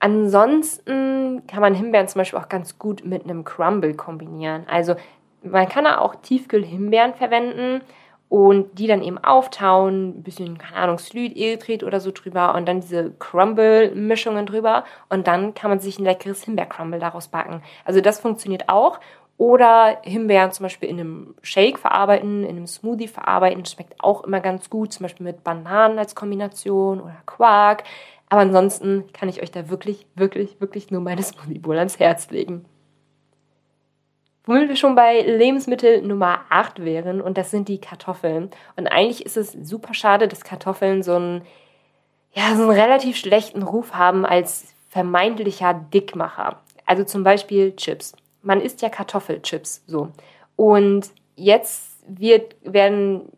Ansonsten 0.00 1.42
kann 1.46 1.60
man 1.60 1.74
Himbeeren 1.74 2.08
zum 2.08 2.20
Beispiel 2.20 2.38
auch 2.38 2.48
ganz 2.48 2.78
gut 2.78 3.04
mit 3.04 3.24
einem 3.24 3.44
Crumble 3.44 3.92
kombinieren. 3.92 4.64
Also 4.66 4.94
man 5.42 5.68
kann 5.68 5.84
da 5.84 5.98
auch 5.98 6.14
Tiefkühl-Himbeeren 6.14 7.12
verwenden 7.12 7.82
und 8.30 8.78
die 8.78 8.86
dann 8.86 9.02
eben 9.02 9.18
auftauen, 9.18 10.20
ein 10.20 10.22
bisschen, 10.22 10.56
keine 10.56 10.76
Ahnung, 10.76 10.98
Slüd, 10.98 11.36
Erythrit 11.36 11.84
oder 11.84 12.00
so 12.00 12.12
drüber 12.12 12.54
und 12.54 12.66
dann 12.66 12.80
diese 12.80 13.12
Crumble-Mischungen 13.18 14.46
drüber 14.46 14.84
und 15.10 15.26
dann 15.26 15.52
kann 15.52 15.68
man 15.70 15.80
sich 15.80 15.98
ein 15.98 16.04
leckeres 16.04 16.44
Himbeer-Crumble 16.44 16.98
daraus 16.98 17.28
backen. 17.28 17.62
Also 17.84 18.00
das 18.00 18.20
funktioniert 18.20 18.70
auch 18.70 19.00
oder 19.38 19.98
Himbeeren 20.02 20.50
zum 20.50 20.64
Beispiel 20.64 20.88
in 20.88 20.98
einem 20.98 21.34
Shake 21.42 21.78
verarbeiten, 21.78 22.42
in 22.42 22.50
einem 22.50 22.66
Smoothie 22.66 23.06
verarbeiten. 23.06 23.64
Schmeckt 23.64 23.94
auch 24.02 24.24
immer 24.24 24.40
ganz 24.40 24.68
gut, 24.68 24.92
zum 24.92 25.04
Beispiel 25.04 25.24
mit 25.24 25.44
Bananen 25.44 25.98
als 25.98 26.16
Kombination 26.16 27.00
oder 27.00 27.16
Quark. 27.24 27.84
Aber 28.28 28.42
ansonsten 28.42 29.04
kann 29.12 29.28
ich 29.28 29.40
euch 29.40 29.52
da 29.52 29.70
wirklich, 29.70 30.06
wirklich, 30.16 30.60
wirklich 30.60 30.90
nur 30.90 31.00
meine 31.00 31.22
Smoothie 31.22 31.60
Bowl 31.60 31.78
ans 31.78 32.00
Herz 32.00 32.30
legen. 32.30 32.64
Womit 34.44 34.68
wir 34.68 34.76
schon 34.76 34.96
bei 34.96 35.20
Lebensmittel 35.20 36.02
Nummer 36.02 36.40
8 36.50 36.84
wären, 36.84 37.20
und 37.20 37.38
das 37.38 37.52
sind 37.52 37.68
die 37.68 37.80
Kartoffeln. 37.80 38.50
Und 38.76 38.88
eigentlich 38.88 39.24
ist 39.24 39.36
es 39.36 39.52
super 39.52 39.94
schade, 39.94 40.26
dass 40.26 40.42
Kartoffeln 40.42 41.02
so 41.04 41.14
einen, 41.14 41.42
ja, 42.32 42.56
so 42.56 42.62
einen 42.62 42.72
relativ 42.72 43.16
schlechten 43.16 43.62
Ruf 43.62 43.94
haben 43.94 44.26
als 44.26 44.74
vermeintlicher 44.88 45.74
Dickmacher. 45.74 46.60
Also 46.86 47.04
zum 47.04 47.22
Beispiel 47.22 47.76
Chips 47.76 48.14
man 48.48 48.62
isst 48.62 48.80
ja 48.80 48.88
Kartoffelchips 48.88 49.84
so. 49.86 50.08
Und 50.56 51.10
jetzt 51.36 52.02
wird, 52.08 52.56
werden 52.62 53.30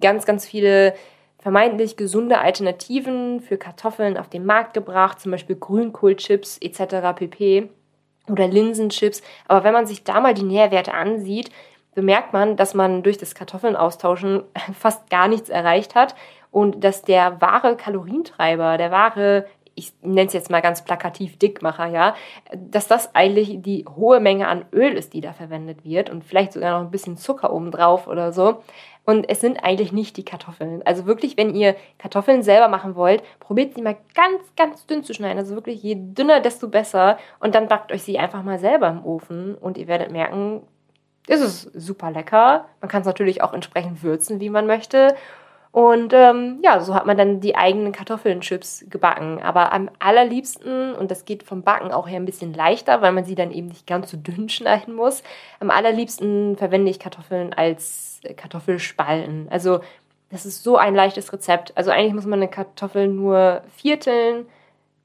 ganz, 0.00 0.24
ganz 0.24 0.46
viele 0.46 0.94
vermeintlich 1.38 1.98
gesunde 1.98 2.38
Alternativen 2.38 3.40
für 3.40 3.58
Kartoffeln 3.58 4.16
auf 4.16 4.30
den 4.30 4.46
Markt 4.46 4.72
gebracht, 4.72 5.20
zum 5.20 5.32
Beispiel 5.32 5.56
Grünkohlchips 5.56 6.58
etc. 6.62 7.14
pp. 7.14 7.68
oder 8.30 8.48
Linsenchips. 8.48 9.22
Aber 9.46 9.64
wenn 9.64 9.74
man 9.74 9.86
sich 9.86 10.02
da 10.02 10.18
mal 10.18 10.32
die 10.32 10.44
Nährwerte 10.44 10.94
ansieht, 10.94 11.50
bemerkt 11.94 12.32
man, 12.32 12.56
dass 12.56 12.72
man 12.72 13.02
durch 13.02 13.18
das 13.18 13.34
Kartoffeln 13.34 13.76
austauschen 13.76 14.44
fast 14.72 15.10
gar 15.10 15.28
nichts 15.28 15.50
erreicht 15.50 15.94
hat 15.94 16.14
und 16.50 16.82
dass 16.82 17.02
der 17.02 17.42
wahre 17.42 17.76
Kalorientreiber, 17.76 18.78
der 18.78 18.90
wahre 18.90 19.46
ich 19.78 19.92
nenne 20.02 20.26
es 20.26 20.32
jetzt 20.32 20.50
mal 20.50 20.60
ganz 20.60 20.84
plakativ 20.84 21.38
Dickmacher, 21.38 21.86
ja, 21.86 22.14
dass 22.54 22.88
das 22.88 23.14
eigentlich 23.14 23.62
die 23.62 23.84
hohe 23.86 24.20
Menge 24.20 24.48
an 24.48 24.64
Öl 24.72 24.92
ist, 24.92 25.14
die 25.14 25.20
da 25.20 25.32
verwendet 25.32 25.84
wird 25.84 26.10
und 26.10 26.24
vielleicht 26.24 26.52
sogar 26.52 26.78
noch 26.78 26.86
ein 26.86 26.90
bisschen 26.90 27.16
Zucker 27.16 27.52
obendrauf 27.52 28.08
oder 28.08 28.32
so. 28.32 28.62
Und 29.04 29.30
es 29.30 29.40
sind 29.40 29.64
eigentlich 29.64 29.92
nicht 29.92 30.18
die 30.18 30.24
Kartoffeln. 30.24 30.82
Also 30.84 31.06
wirklich, 31.06 31.38
wenn 31.38 31.54
ihr 31.54 31.76
Kartoffeln 31.96 32.42
selber 32.42 32.68
machen 32.68 32.94
wollt, 32.94 33.22
probiert 33.40 33.74
sie 33.74 33.80
mal 33.80 33.96
ganz, 34.14 34.42
ganz 34.54 34.84
dünn 34.84 35.02
zu 35.02 35.14
schneiden. 35.14 35.38
Also 35.38 35.54
wirklich, 35.54 35.82
je 35.82 35.96
dünner, 35.98 36.40
desto 36.40 36.68
besser. 36.68 37.18
Und 37.40 37.54
dann 37.54 37.68
backt 37.68 37.90
euch 37.90 38.02
sie 38.02 38.18
einfach 38.18 38.42
mal 38.42 38.58
selber 38.58 38.88
im 38.88 39.02
Ofen 39.02 39.54
und 39.54 39.78
ihr 39.78 39.86
werdet 39.86 40.10
merken, 40.10 40.62
ist 41.26 41.40
es 41.40 41.62
super 41.62 42.10
lecker. 42.10 42.66
Man 42.82 42.90
kann 42.90 43.00
es 43.00 43.06
natürlich 43.06 43.42
auch 43.42 43.54
entsprechend 43.54 44.02
würzen, 44.02 44.40
wie 44.40 44.50
man 44.50 44.66
möchte. 44.66 45.14
Und 45.78 46.12
ähm, 46.12 46.58
ja, 46.60 46.80
so 46.80 46.92
hat 46.92 47.06
man 47.06 47.16
dann 47.16 47.38
die 47.38 47.54
eigenen 47.54 47.92
Kartoffelchips 47.92 48.86
gebacken. 48.90 49.40
Aber 49.40 49.72
am 49.72 49.88
allerliebsten, 50.00 50.92
und 50.96 51.08
das 51.08 51.24
geht 51.24 51.44
vom 51.44 51.62
Backen 51.62 51.92
auch 51.92 52.08
her 52.08 52.18
ein 52.18 52.24
bisschen 52.24 52.52
leichter, 52.52 53.00
weil 53.00 53.12
man 53.12 53.24
sie 53.24 53.36
dann 53.36 53.52
eben 53.52 53.68
nicht 53.68 53.86
ganz 53.86 54.10
so 54.10 54.16
dünn 54.16 54.48
schneiden 54.48 54.92
muss, 54.92 55.22
am 55.60 55.70
allerliebsten 55.70 56.56
verwende 56.56 56.90
ich 56.90 56.98
Kartoffeln 56.98 57.52
als 57.54 58.20
Kartoffelspalten. 58.36 59.46
Also 59.50 59.78
das 60.32 60.46
ist 60.46 60.64
so 60.64 60.76
ein 60.76 60.96
leichtes 60.96 61.32
Rezept. 61.32 61.72
Also 61.76 61.92
eigentlich 61.92 62.14
muss 62.14 62.26
man 62.26 62.40
eine 62.40 62.50
Kartoffel 62.50 63.06
nur 63.06 63.62
vierteln 63.76 64.46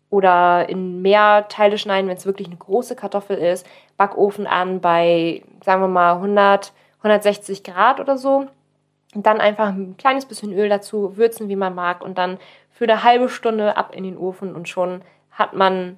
oder 0.10 0.68
in 0.70 1.04
mehr 1.04 1.46
Teile 1.50 1.78
schneiden, 1.78 2.10
wenn 2.10 2.18
es 2.18 2.26
wirklich 2.26 2.48
eine 2.48 2.58
große 2.58 2.96
Kartoffel 2.96 3.38
ist. 3.38 3.64
Backofen 3.96 4.48
an 4.48 4.82
bei, 4.82 5.44
sagen 5.64 5.84
wir 5.84 5.88
mal, 5.88 6.16
100, 6.16 6.74
160 7.04 7.64
Grad 7.64 8.00
oder 8.00 8.18
so 8.18 8.48
und 9.14 9.26
dann 9.26 9.40
einfach 9.40 9.70
ein 9.70 9.98
kleines 9.98 10.26
bisschen 10.26 10.54
Öl 10.54 10.70
dazu, 10.70 11.18
würzen, 11.18 11.50
wie 11.50 11.56
man 11.56 11.76
mag. 11.76 12.04
Und 12.04 12.18
dann 12.18 12.38
für 12.72 12.86
eine 12.86 13.04
halbe 13.04 13.30
Stunde 13.30 13.78
ab 13.78 13.94
in 13.96 14.04
den 14.04 14.18
Ofen 14.18 14.56
und 14.56 14.68
schon 14.68 15.02
hat 15.32 15.54
man 15.54 15.98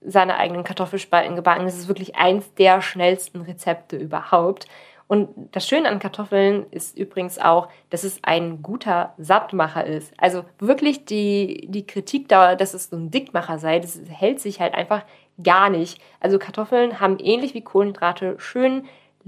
seine 0.00 0.36
eigenen 0.36 0.64
Kartoffelspalten 0.64 1.36
gebacken. 1.36 1.64
Das 1.64 1.76
ist 1.76 1.88
wirklich 1.88 2.16
eins 2.16 2.52
der 2.54 2.80
schnellsten 2.80 3.42
Rezepte 3.42 3.96
überhaupt. 3.96 4.66
Und 5.08 5.30
das 5.52 5.66
Schöne 5.66 5.88
an 5.88 6.00
Kartoffeln 6.00 6.66
ist 6.70 6.96
übrigens 6.98 7.38
auch, 7.38 7.68
dass 7.88 8.04
es 8.04 8.20
ein 8.22 8.62
guter 8.62 9.14
Sattmacher 9.16 9.84
ist. 9.86 10.12
Also 10.18 10.44
wirklich 10.58 11.06
die, 11.06 11.66
die 11.68 11.86
Kritik 11.86 12.28
da, 12.28 12.54
dass 12.54 12.74
es 12.74 12.90
so 12.90 12.96
ein 12.96 13.10
Dickmacher 13.10 13.58
sei, 13.58 13.78
das 13.78 13.98
hält 14.08 14.38
sich 14.38 14.60
halt 14.60 14.74
einfach 14.74 15.04
gar 15.42 15.70
nicht. 15.70 16.00
Also 16.20 16.38
Kartoffeln 16.38 17.00
haben 17.00 17.18
ähnlich 17.18 17.54
wie 17.54 17.62
Kohlenhydrate 17.62 18.34
schön 18.38 18.84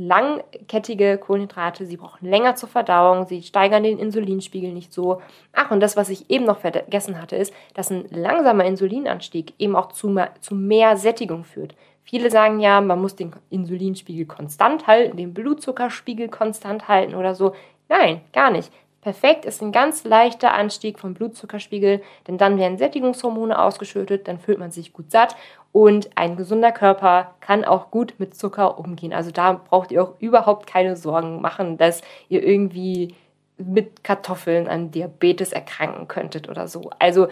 langkettige 0.06 1.18
Kohlenhydrate, 1.18 1.84
sie 1.84 1.96
brauchen 1.96 2.28
länger 2.28 2.54
zur 2.54 2.68
Verdauung, 2.68 3.26
sie 3.26 3.42
steigern 3.42 3.82
den 3.82 3.98
Insulinspiegel 3.98 4.72
nicht 4.72 4.92
so. 4.92 5.20
Ach, 5.52 5.70
und 5.70 5.80
das, 5.80 5.96
was 5.96 6.08
ich 6.08 6.30
eben 6.30 6.46
noch 6.46 6.58
vergessen 6.58 7.20
hatte, 7.20 7.36
ist, 7.36 7.52
dass 7.74 7.90
ein 7.90 8.06
langsamer 8.10 8.64
Insulinanstieg 8.64 9.54
eben 9.58 9.76
auch 9.76 9.92
zu, 9.92 10.16
zu 10.40 10.54
mehr 10.54 10.96
Sättigung 10.96 11.44
führt. 11.44 11.74
Viele 12.02 12.30
sagen 12.30 12.60
ja, 12.60 12.80
man 12.80 13.00
muss 13.00 13.14
den 13.14 13.32
Insulinspiegel 13.50 14.26
konstant 14.26 14.86
halten, 14.86 15.16
den 15.16 15.34
Blutzuckerspiegel 15.34 16.28
konstant 16.28 16.88
halten 16.88 17.14
oder 17.14 17.34
so. 17.34 17.54
Nein, 17.88 18.22
gar 18.32 18.50
nicht. 18.50 18.72
Perfekt 19.00 19.46
ist 19.46 19.62
ein 19.62 19.72
ganz 19.72 20.04
leichter 20.04 20.52
Anstieg 20.52 20.98
vom 20.98 21.14
Blutzuckerspiegel, 21.14 22.02
denn 22.28 22.36
dann 22.36 22.58
werden 22.58 22.76
Sättigungshormone 22.76 23.58
ausgeschüttet, 23.58 24.28
dann 24.28 24.38
fühlt 24.38 24.58
man 24.58 24.72
sich 24.72 24.92
gut 24.92 25.10
satt 25.10 25.36
und 25.72 26.10
ein 26.16 26.36
gesunder 26.36 26.72
Körper 26.72 27.34
kann 27.40 27.64
auch 27.64 27.90
gut 27.90 28.14
mit 28.18 28.34
Zucker 28.34 28.78
umgehen. 28.78 29.12
Also 29.12 29.30
da 29.30 29.52
braucht 29.52 29.92
ihr 29.92 30.02
auch 30.02 30.14
überhaupt 30.18 30.66
keine 30.66 30.96
Sorgen 30.96 31.40
machen, 31.40 31.78
dass 31.78 32.02
ihr 32.28 32.42
irgendwie 32.42 33.14
mit 33.56 34.02
Kartoffeln 34.02 34.68
an 34.68 34.90
Diabetes 34.90 35.52
erkranken 35.52 36.08
könntet 36.08 36.48
oder 36.48 36.66
so. 36.66 36.90
Also 36.98 37.28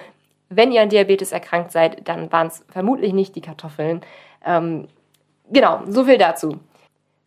wenn 0.50 0.72
ihr 0.72 0.82
an 0.82 0.88
Diabetes 0.88 1.32
erkrankt 1.32 1.72
seid, 1.72 2.06
dann 2.08 2.30
waren 2.30 2.46
es 2.46 2.64
vermutlich 2.68 3.12
nicht 3.12 3.34
die 3.34 3.40
Kartoffeln. 3.40 4.02
Ähm, 4.44 4.88
genau, 5.50 5.80
so 5.86 6.04
viel 6.04 6.18
dazu. 6.18 6.58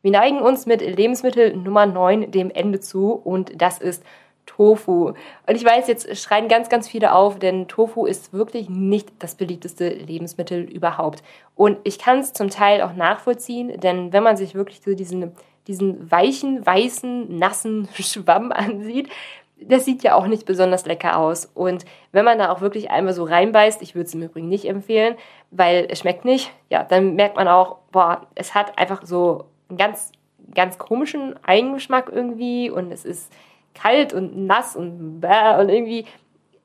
Wir 0.01 0.11
neigen 0.11 0.39
uns 0.39 0.65
mit 0.65 0.81
Lebensmittel 0.81 1.55
Nummer 1.55 1.85
9 1.85 2.31
dem 2.31 2.49
Ende 2.49 2.79
zu 2.79 3.11
und 3.13 3.61
das 3.61 3.79
ist 3.79 4.03
Tofu. 4.45 5.07
Und 5.07 5.55
ich 5.55 5.63
weiß, 5.63 5.87
jetzt 5.87 6.17
schreien 6.17 6.47
ganz, 6.47 6.69
ganz 6.69 6.87
viele 6.87 7.13
auf, 7.13 7.39
denn 7.39 7.67
Tofu 7.67 8.05
ist 8.05 8.33
wirklich 8.33 8.69
nicht 8.69 9.09
das 9.19 9.35
beliebteste 9.35 9.89
Lebensmittel 9.89 10.61
überhaupt. 10.63 11.23
Und 11.55 11.77
ich 11.83 11.99
kann 11.99 12.19
es 12.19 12.33
zum 12.33 12.49
Teil 12.49 12.81
auch 12.81 12.93
nachvollziehen, 12.93 13.79
denn 13.79 14.13
wenn 14.13 14.23
man 14.23 14.37
sich 14.37 14.55
wirklich 14.55 14.81
so 14.81 14.93
diesen, 14.93 15.31
diesen 15.67 16.11
weichen, 16.11 16.65
weißen, 16.65 17.37
nassen 17.37 17.87
Schwamm 17.99 18.51
ansieht, 18.51 19.09
das 19.63 19.85
sieht 19.85 20.03
ja 20.03 20.15
auch 20.15 20.25
nicht 20.25 20.45
besonders 20.45 20.85
lecker 20.85 21.17
aus. 21.17 21.45
Und 21.45 21.85
wenn 22.11 22.25
man 22.25 22.39
da 22.39 22.51
auch 22.51 22.61
wirklich 22.61 22.89
einmal 22.89 23.13
so 23.13 23.23
reinbeißt, 23.23 23.81
ich 23.81 23.95
würde 23.95 24.07
es 24.07 24.13
im 24.13 24.23
Übrigen 24.23 24.49
nicht 24.49 24.65
empfehlen, 24.65 25.15
weil 25.51 25.87
es 25.89 25.99
schmeckt 25.99 26.25
nicht, 26.25 26.51
ja, 26.69 26.83
dann 26.83 27.15
merkt 27.15 27.35
man 27.35 27.47
auch, 27.47 27.77
boah, 27.91 28.27
es 28.35 28.55
hat 28.55 28.77
einfach 28.79 29.05
so 29.05 29.45
einen 29.69 29.77
ganz, 29.77 30.11
ganz 30.53 30.77
komischen 30.77 31.35
Eigengeschmack 31.43 32.11
irgendwie 32.11 32.69
und 32.69 32.91
es 32.91 33.05
ist 33.05 33.31
kalt 33.73 34.13
und 34.13 34.45
nass 34.45 34.75
und 34.75 35.21
bäh 35.21 35.59
und 35.59 35.69
irgendwie 35.69 36.05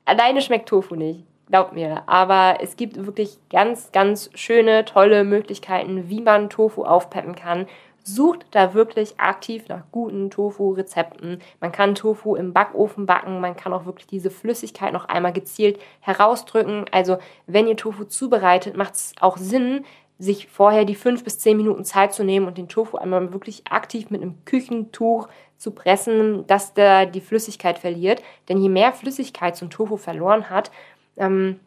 alleine 0.05 0.41
schmeckt 0.41 0.69
Tofu 0.69 0.95
nicht. 0.95 1.23
Glaubt 1.49 1.73
mir. 1.73 2.03
Aber 2.07 2.57
es 2.61 2.75
gibt 2.75 3.05
wirklich 3.05 3.37
ganz, 3.49 3.91
ganz 3.91 4.29
schöne, 4.33 4.83
tolle 4.83 5.23
Möglichkeiten, 5.23 6.09
wie 6.09 6.21
man 6.21 6.49
Tofu 6.49 6.83
aufpeppen 6.83 7.35
kann. 7.35 7.67
Sucht 8.03 8.45
da 8.51 8.73
wirklich 8.73 9.19
aktiv 9.19 9.67
nach 9.69 9.83
guten 9.91 10.29
Tofu-Rezepten. 10.29 11.41
Man 11.59 11.71
kann 11.71 11.95
Tofu 11.95 12.35
im 12.35 12.53
Backofen 12.53 13.05
backen. 13.05 13.39
Man 13.39 13.55
kann 13.55 13.73
auch 13.73 13.85
wirklich 13.85 14.07
diese 14.07 14.29
Flüssigkeit 14.29 14.91
noch 14.93 15.05
einmal 15.05 15.33
gezielt 15.33 15.79
herausdrücken. 16.01 16.85
Also, 16.91 17.17
wenn 17.47 17.67
ihr 17.67 17.77
Tofu 17.77 18.05
zubereitet, 18.05 18.75
macht 18.75 18.95
es 18.95 19.13
auch 19.19 19.37
Sinn, 19.37 19.85
sich 20.19 20.47
vorher 20.47 20.85
die 20.85 20.95
fünf 20.95 21.23
bis 21.23 21.39
zehn 21.39 21.57
Minuten 21.57 21.83
Zeit 21.83 22.13
zu 22.13 22.23
nehmen 22.23 22.47
und 22.47 22.57
den 22.57 22.67
Tofu 22.67 22.97
einmal 22.97 23.33
wirklich 23.33 23.63
aktiv 23.69 24.09
mit 24.09 24.21
einem 24.21 24.43
Küchentuch 24.45 25.27
zu 25.57 25.71
pressen, 25.71 26.45
dass 26.47 26.73
der 26.73 27.05
die 27.05 27.21
Flüssigkeit 27.21 27.79
verliert. 27.79 28.21
Denn 28.49 28.57
je 28.57 28.69
mehr 28.69 28.93
Flüssigkeit 28.93 29.55
so 29.55 29.65
ein 29.65 29.69
Tofu 29.69 29.97
verloren 29.97 30.49
hat, 30.49 30.71
ähm, 31.17 31.59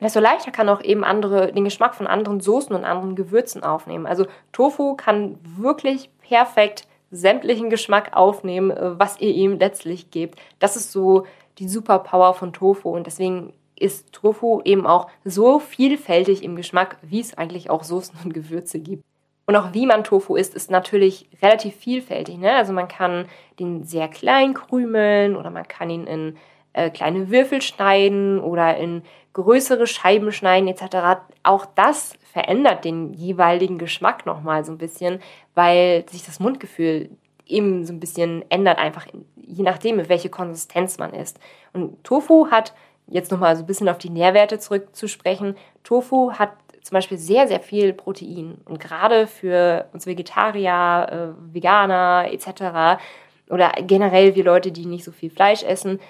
desto 0.00 0.20
leichter 0.20 0.50
kann 0.50 0.68
auch 0.68 0.82
eben 0.82 1.04
andere, 1.04 1.52
den 1.52 1.64
Geschmack 1.64 1.94
von 1.94 2.06
anderen 2.06 2.40
Soßen 2.40 2.74
und 2.74 2.84
anderen 2.84 3.14
Gewürzen 3.14 3.62
aufnehmen. 3.62 4.06
Also 4.06 4.26
Tofu 4.52 4.96
kann 4.96 5.38
wirklich 5.56 6.10
perfekt 6.20 6.88
sämtlichen 7.12 7.70
Geschmack 7.70 8.16
aufnehmen, 8.16 8.70
äh, 8.70 8.98
was 8.98 9.20
ihr 9.20 9.32
ihm 9.32 9.58
letztlich 9.58 10.10
gebt. 10.10 10.40
Das 10.58 10.76
ist 10.76 10.90
so 10.90 11.26
die 11.58 11.68
Superpower 11.68 12.34
von 12.34 12.52
Tofu 12.52 12.90
und 12.90 13.06
deswegen 13.06 13.52
ist 13.82 14.12
Tofu 14.12 14.62
eben 14.64 14.86
auch 14.86 15.08
so 15.24 15.58
vielfältig 15.58 16.42
im 16.42 16.56
Geschmack, 16.56 16.98
wie 17.02 17.20
es 17.20 17.36
eigentlich 17.36 17.70
auch 17.70 17.84
Soßen 17.84 18.14
und 18.24 18.32
Gewürze 18.32 18.78
gibt. 18.78 19.04
Und 19.46 19.56
auch 19.56 19.74
wie 19.74 19.86
man 19.86 20.04
Tofu 20.04 20.36
isst, 20.36 20.54
ist 20.54 20.70
natürlich 20.70 21.28
relativ 21.42 21.74
vielfältig. 21.74 22.38
Ne? 22.38 22.54
Also 22.54 22.72
man 22.72 22.88
kann 22.88 23.26
den 23.58 23.84
sehr 23.84 24.08
klein 24.08 24.54
krümeln 24.54 25.36
oder 25.36 25.50
man 25.50 25.66
kann 25.66 25.90
ihn 25.90 26.06
in 26.06 26.36
äh, 26.72 26.90
kleine 26.90 27.30
Würfel 27.30 27.60
schneiden 27.60 28.40
oder 28.40 28.76
in 28.76 29.02
größere 29.32 29.86
Scheiben 29.86 30.30
schneiden 30.32 30.68
etc. 30.68 31.22
Auch 31.42 31.66
das 31.66 32.14
verändert 32.32 32.84
den 32.84 33.12
jeweiligen 33.14 33.78
Geschmack 33.78 34.26
nochmal 34.26 34.64
so 34.64 34.72
ein 34.72 34.78
bisschen, 34.78 35.20
weil 35.54 36.04
sich 36.08 36.24
das 36.24 36.38
Mundgefühl 36.38 37.10
eben 37.46 37.84
so 37.84 37.92
ein 37.92 38.00
bisschen 38.00 38.44
ändert, 38.48 38.78
einfach 38.78 39.06
je 39.36 39.62
nachdem, 39.62 40.08
welche 40.08 40.30
Konsistenz 40.30 40.98
man 40.98 41.12
isst. 41.12 41.38
Und 41.72 42.02
Tofu 42.04 42.50
hat 42.50 42.72
jetzt 43.06 43.30
nochmal 43.30 43.56
so 43.56 43.62
ein 43.62 43.66
bisschen 43.66 43.88
auf 43.88 43.98
die 43.98 44.10
Nährwerte 44.10 44.58
zurückzusprechen. 44.58 45.56
Tofu 45.82 46.32
hat 46.32 46.52
zum 46.82 46.94
Beispiel 46.94 47.18
sehr, 47.18 47.46
sehr 47.46 47.60
viel 47.60 47.92
Protein. 47.92 48.58
Und 48.64 48.80
gerade 48.80 49.26
für 49.26 49.86
uns 49.92 50.06
Vegetarier, 50.06 51.34
äh, 51.38 51.54
Veganer 51.54 52.26
etc. 52.30 53.00
oder 53.48 53.72
generell 53.82 54.34
wir 54.34 54.44
Leute, 54.44 54.72
die 54.72 54.86
nicht 54.86 55.04
so 55.04 55.12
viel 55.12 55.30
Fleisch 55.30 55.62
essen, 55.62 56.00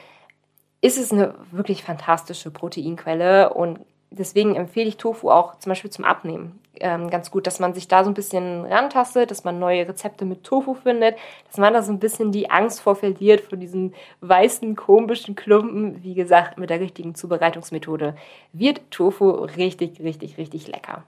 ist 0.80 0.98
es 0.98 1.12
eine 1.12 1.34
wirklich 1.50 1.84
fantastische 1.84 2.50
Proteinquelle. 2.50 3.52
Und 3.52 3.80
deswegen 4.12 4.56
empfehle 4.56 4.88
ich 4.88 4.96
Tofu 4.96 5.30
auch 5.30 5.58
zum 5.58 5.70
Beispiel 5.70 5.90
zum 5.90 6.04
Abnehmen 6.04 6.62
ähm, 6.82 7.10
ganz 7.10 7.30
gut, 7.30 7.46
dass 7.46 7.60
man 7.60 7.74
sich 7.74 7.88
da 7.88 8.04
so 8.04 8.10
ein 8.10 8.14
bisschen 8.14 8.64
rantastet, 8.66 9.30
dass 9.30 9.44
man 9.44 9.58
neue 9.58 9.88
Rezepte 9.88 10.24
mit 10.24 10.44
Tofu 10.44 10.74
findet, 10.74 11.16
dass 11.46 11.58
man 11.58 11.72
da 11.72 11.82
so 11.82 11.92
ein 11.92 11.98
bisschen 11.98 12.32
die 12.32 12.50
Angst 12.50 12.80
vor 12.80 12.96
verliert, 12.96 13.40
vor 13.40 13.56
diesen 13.56 13.94
weißen, 14.20 14.74
komischen 14.76 15.34
Klumpen. 15.34 16.02
Wie 16.02 16.14
gesagt, 16.14 16.58
mit 16.58 16.70
der 16.70 16.80
richtigen 16.80 17.14
Zubereitungsmethode 17.14 18.14
wird 18.52 18.80
Tofu 18.90 19.30
richtig, 19.30 20.00
richtig, 20.00 20.38
richtig 20.38 20.66
lecker. 20.66 21.04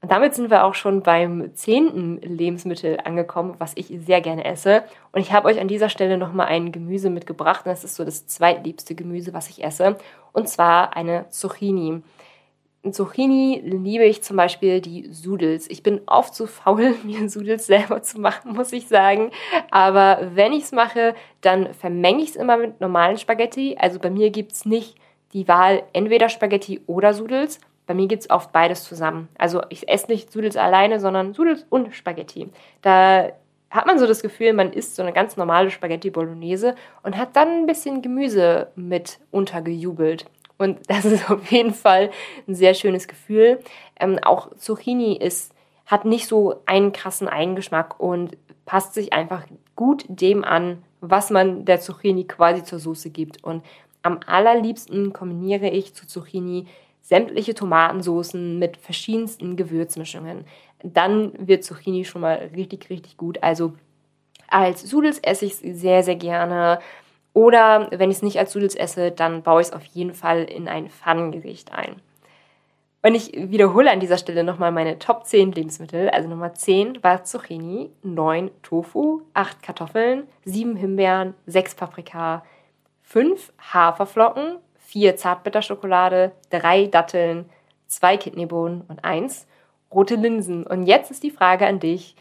Und 0.00 0.10
damit 0.10 0.34
sind 0.34 0.50
wir 0.50 0.64
auch 0.64 0.74
schon 0.74 1.02
beim 1.02 1.54
zehnten 1.54 2.20
Lebensmittel 2.20 2.98
angekommen, 3.04 3.54
was 3.58 3.72
ich 3.76 3.86
sehr 4.04 4.20
gerne 4.20 4.44
esse. 4.44 4.82
Und 5.12 5.20
ich 5.20 5.32
habe 5.32 5.46
euch 5.46 5.60
an 5.60 5.68
dieser 5.68 5.88
Stelle 5.88 6.18
nochmal 6.18 6.48
ein 6.48 6.72
Gemüse 6.72 7.08
mitgebracht. 7.08 7.62
Das 7.66 7.84
ist 7.84 7.94
so 7.94 8.04
das 8.04 8.26
zweitliebste 8.26 8.96
Gemüse, 8.96 9.32
was 9.32 9.48
ich 9.48 9.62
esse. 9.62 9.96
Und 10.32 10.48
zwar 10.48 10.96
eine 10.96 11.28
Zucchini. 11.30 12.02
In 12.84 12.92
Zucchini 12.92 13.62
liebe 13.64 14.04
ich 14.04 14.24
zum 14.24 14.36
Beispiel 14.36 14.80
die 14.80 15.06
Sudels. 15.12 15.70
Ich 15.70 15.84
bin 15.84 16.00
oft 16.06 16.34
zu 16.34 16.48
faul, 16.48 16.96
mir 17.04 17.28
Sudels 17.30 17.66
selber 17.66 18.02
zu 18.02 18.20
machen, 18.20 18.54
muss 18.54 18.72
ich 18.72 18.88
sagen. 18.88 19.30
Aber 19.70 20.18
wenn 20.34 20.52
ich 20.52 20.64
es 20.64 20.72
mache, 20.72 21.14
dann 21.42 21.74
vermenge 21.74 22.24
ich 22.24 22.30
es 22.30 22.36
immer 22.36 22.56
mit 22.56 22.80
normalen 22.80 23.18
Spaghetti. 23.18 23.76
Also 23.78 24.00
bei 24.00 24.10
mir 24.10 24.30
gibt 24.30 24.52
es 24.52 24.66
nicht 24.66 24.96
die 25.32 25.46
Wahl 25.46 25.84
entweder 25.92 26.28
Spaghetti 26.28 26.80
oder 26.88 27.14
Sudels. 27.14 27.60
Bei 27.86 27.94
mir 27.94 28.08
gibt 28.08 28.22
es 28.22 28.30
oft 28.30 28.50
beides 28.50 28.82
zusammen. 28.82 29.28
Also 29.38 29.62
ich 29.68 29.88
esse 29.88 30.10
nicht 30.10 30.32
Sudels 30.32 30.56
alleine, 30.56 30.98
sondern 30.98 31.34
Sudels 31.34 31.64
und 31.70 31.94
Spaghetti. 31.94 32.48
Da 32.82 33.30
hat 33.70 33.86
man 33.86 34.00
so 34.00 34.08
das 34.08 34.22
Gefühl, 34.22 34.54
man 34.54 34.72
isst 34.72 34.96
so 34.96 35.02
eine 35.02 35.12
ganz 35.12 35.36
normale 35.36 35.70
Spaghetti 35.70 36.10
Bolognese 36.10 36.74
und 37.04 37.16
hat 37.16 37.36
dann 37.36 37.48
ein 37.48 37.66
bisschen 37.66 38.02
Gemüse 38.02 38.72
mit 38.74 39.20
untergejubelt. 39.30 40.26
Und 40.62 40.78
das 40.88 41.04
ist 41.04 41.30
auf 41.30 41.50
jeden 41.50 41.74
Fall 41.74 42.10
ein 42.48 42.54
sehr 42.54 42.74
schönes 42.74 43.08
Gefühl. 43.08 43.60
Ähm, 44.00 44.18
auch 44.22 44.54
Zucchini 44.56 45.16
ist 45.16 45.52
hat 45.86 46.04
nicht 46.04 46.26
so 46.26 46.62
einen 46.64 46.92
krassen 46.92 47.28
Eigengeschmack 47.28 48.00
und 48.00 48.36
passt 48.64 48.94
sich 48.94 49.12
einfach 49.12 49.44
gut 49.76 50.04
dem 50.08 50.44
an, 50.44 50.82
was 51.00 51.30
man 51.30 51.64
der 51.64 51.80
Zucchini 51.80 52.24
quasi 52.24 52.62
zur 52.62 52.78
Soße 52.78 53.10
gibt. 53.10 53.42
Und 53.44 53.62
am 54.02 54.20
allerliebsten 54.26 55.12
kombiniere 55.12 55.68
ich 55.68 55.94
zu 55.94 56.06
Zucchini 56.06 56.66
sämtliche 57.02 57.54
Tomatensoßen 57.54 58.58
mit 58.58 58.76
verschiedensten 58.76 59.56
Gewürzmischungen. 59.56 60.46
Dann 60.82 61.32
wird 61.46 61.64
Zucchini 61.64 62.04
schon 62.04 62.22
mal 62.22 62.50
richtig, 62.54 62.88
richtig 62.88 63.16
gut. 63.16 63.42
Also 63.42 63.74
als 64.48 64.82
Sudels 64.82 65.18
esse 65.18 65.46
ich 65.46 65.52
es 65.52 65.80
sehr, 65.80 66.02
sehr 66.02 66.16
gerne. 66.16 66.78
Oder 67.34 67.88
wenn 67.90 68.10
ich 68.10 68.18
es 68.18 68.22
nicht 68.22 68.38
als 68.38 68.52
Sudels 68.52 68.74
esse, 68.74 69.10
dann 69.10 69.42
baue 69.42 69.62
ich 69.62 69.68
es 69.68 69.72
auf 69.72 69.84
jeden 69.84 70.14
Fall 70.14 70.44
in 70.44 70.68
ein 70.68 70.88
Pfannengericht 70.88 71.72
ein. 71.72 71.96
Und 73.04 73.16
ich 73.16 73.32
wiederhole 73.34 73.90
an 73.90 73.98
dieser 73.98 74.16
Stelle 74.16 74.44
nochmal 74.44 74.70
meine 74.70 74.98
Top 74.98 75.26
10 75.26 75.52
Lebensmittel. 75.52 76.08
Also 76.10 76.28
Nummer 76.28 76.54
10 76.54 77.02
war 77.02 77.24
Zucchini, 77.24 77.90
9 78.02 78.50
Tofu, 78.62 79.22
8 79.34 79.60
Kartoffeln, 79.62 80.28
7 80.44 80.76
Himbeeren, 80.76 81.34
6 81.46 81.74
Paprika, 81.74 82.44
5 83.02 83.52
Haferflocken, 83.72 84.58
4 84.78 85.16
Zartbitterschokolade, 85.16 86.32
3 86.50 86.86
Datteln, 86.86 87.46
2 87.88 88.16
Kidneybohnen 88.18 88.82
und 88.86 89.04
1 89.04 89.48
rote 89.92 90.14
Linsen. 90.14 90.64
Und 90.64 90.84
jetzt 90.84 91.10
ist 91.10 91.24
die 91.24 91.30
Frage 91.30 91.66
an 91.66 91.80
dich. 91.80 92.14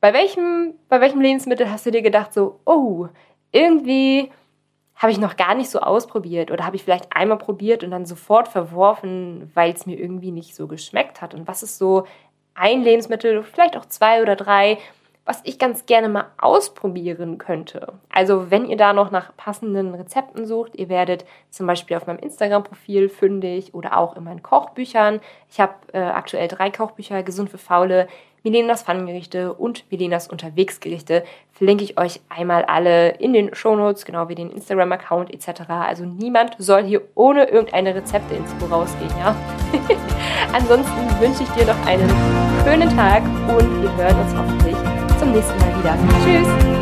Bei 0.00 0.14
welchem, 0.14 0.74
bei 0.88 1.00
welchem 1.00 1.20
Lebensmittel 1.20 1.70
hast 1.70 1.84
du 1.84 1.90
dir 1.90 2.02
gedacht, 2.02 2.32
so, 2.32 2.60
oh, 2.64 3.08
irgendwie 3.52 4.30
habe 4.94 5.12
ich 5.12 5.18
noch 5.18 5.36
gar 5.36 5.54
nicht 5.54 5.70
so 5.70 5.80
ausprobiert 5.80 6.50
oder 6.50 6.66
habe 6.66 6.76
ich 6.76 6.84
vielleicht 6.84 7.16
einmal 7.16 7.38
probiert 7.38 7.82
und 7.82 7.90
dann 7.90 8.04
sofort 8.04 8.48
verworfen, 8.48 9.50
weil 9.54 9.72
es 9.72 9.86
mir 9.86 9.98
irgendwie 9.98 10.30
nicht 10.30 10.54
so 10.54 10.66
geschmeckt 10.66 11.22
hat? 11.22 11.34
Und 11.34 11.48
was 11.48 11.62
ist 11.62 11.78
so 11.78 12.04
ein 12.54 12.82
Lebensmittel, 12.82 13.42
vielleicht 13.42 13.76
auch 13.78 13.86
zwei 13.86 14.20
oder 14.20 14.36
drei, 14.36 14.78
was 15.24 15.40
ich 15.44 15.58
ganz 15.58 15.86
gerne 15.86 16.08
mal 16.08 16.26
ausprobieren 16.38 17.38
könnte. 17.38 17.92
Also 18.10 18.50
wenn 18.50 18.66
ihr 18.66 18.76
da 18.76 18.92
noch 18.92 19.10
nach 19.10 19.36
passenden 19.36 19.94
Rezepten 19.94 20.44
sucht, 20.44 20.74
ihr 20.74 20.88
werdet 20.88 21.24
zum 21.50 21.66
Beispiel 21.66 21.96
auf 21.96 22.06
meinem 22.06 22.18
Instagram-Profil 22.18 23.08
fündig 23.08 23.72
oder 23.72 23.96
auch 23.96 24.16
in 24.16 24.24
meinen 24.24 24.42
Kochbüchern. 24.42 25.20
Ich 25.48 25.60
habe 25.60 25.74
äh, 25.92 26.00
aktuell 26.00 26.48
drei 26.48 26.70
Kochbücher, 26.70 27.22
Gesund 27.22 27.48
für 27.48 27.58
Faule, 27.58 28.08
Milenas 28.42 28.82
Pfannengerichte 28.82 29.52
und 29.52 29.84
Milenas 29.90 30.28
Unterwegsgerichte. 30.28 31.24
Verlinke 31.52 31.84
ich 31.84 31.98
euch 31.98 32.20
einmal 32.28 32.64
alle 32.64 33.10
in 33.18 33.32
den 33.32 33.54
Shownotes, 33.54 34.04
genau 34.04 34.28
wie 34.28 34.34
den 34.34 34.50
Instagram-Account 34.50 35.32
etc. 35.32 35.62
Also 35.68 36.04
niemand 36.04 36.56
soll 36.58 36.84
hier 36.84 37.02
ohne 37.14 37.44
irgendeine 37.44 37.94
Rezepte-Info 37.94 38.66
rausgehen, 38.66 39.12
ja? 39.18 39.34
Ansonsten 40.52 41.20
wünsche 41.20 41.42
ich 41.42 41.50
dir 41.50 41.66
noch 41.66 41.86
einen 41.86 42.08
schönen 42.64 42.88
Tag 42.96 43.22
und 43.48 43.82
wir 43.82 43.96
hören 43.96 44.18
uns 44.20 44.34
hoffentlich 44.34 44.76
zum 45.18 45.32
nächsten 45.32 45.58
Mal 45.58 45.78
wieder. 45.78 45.98
Tschüss! 46.24 46.79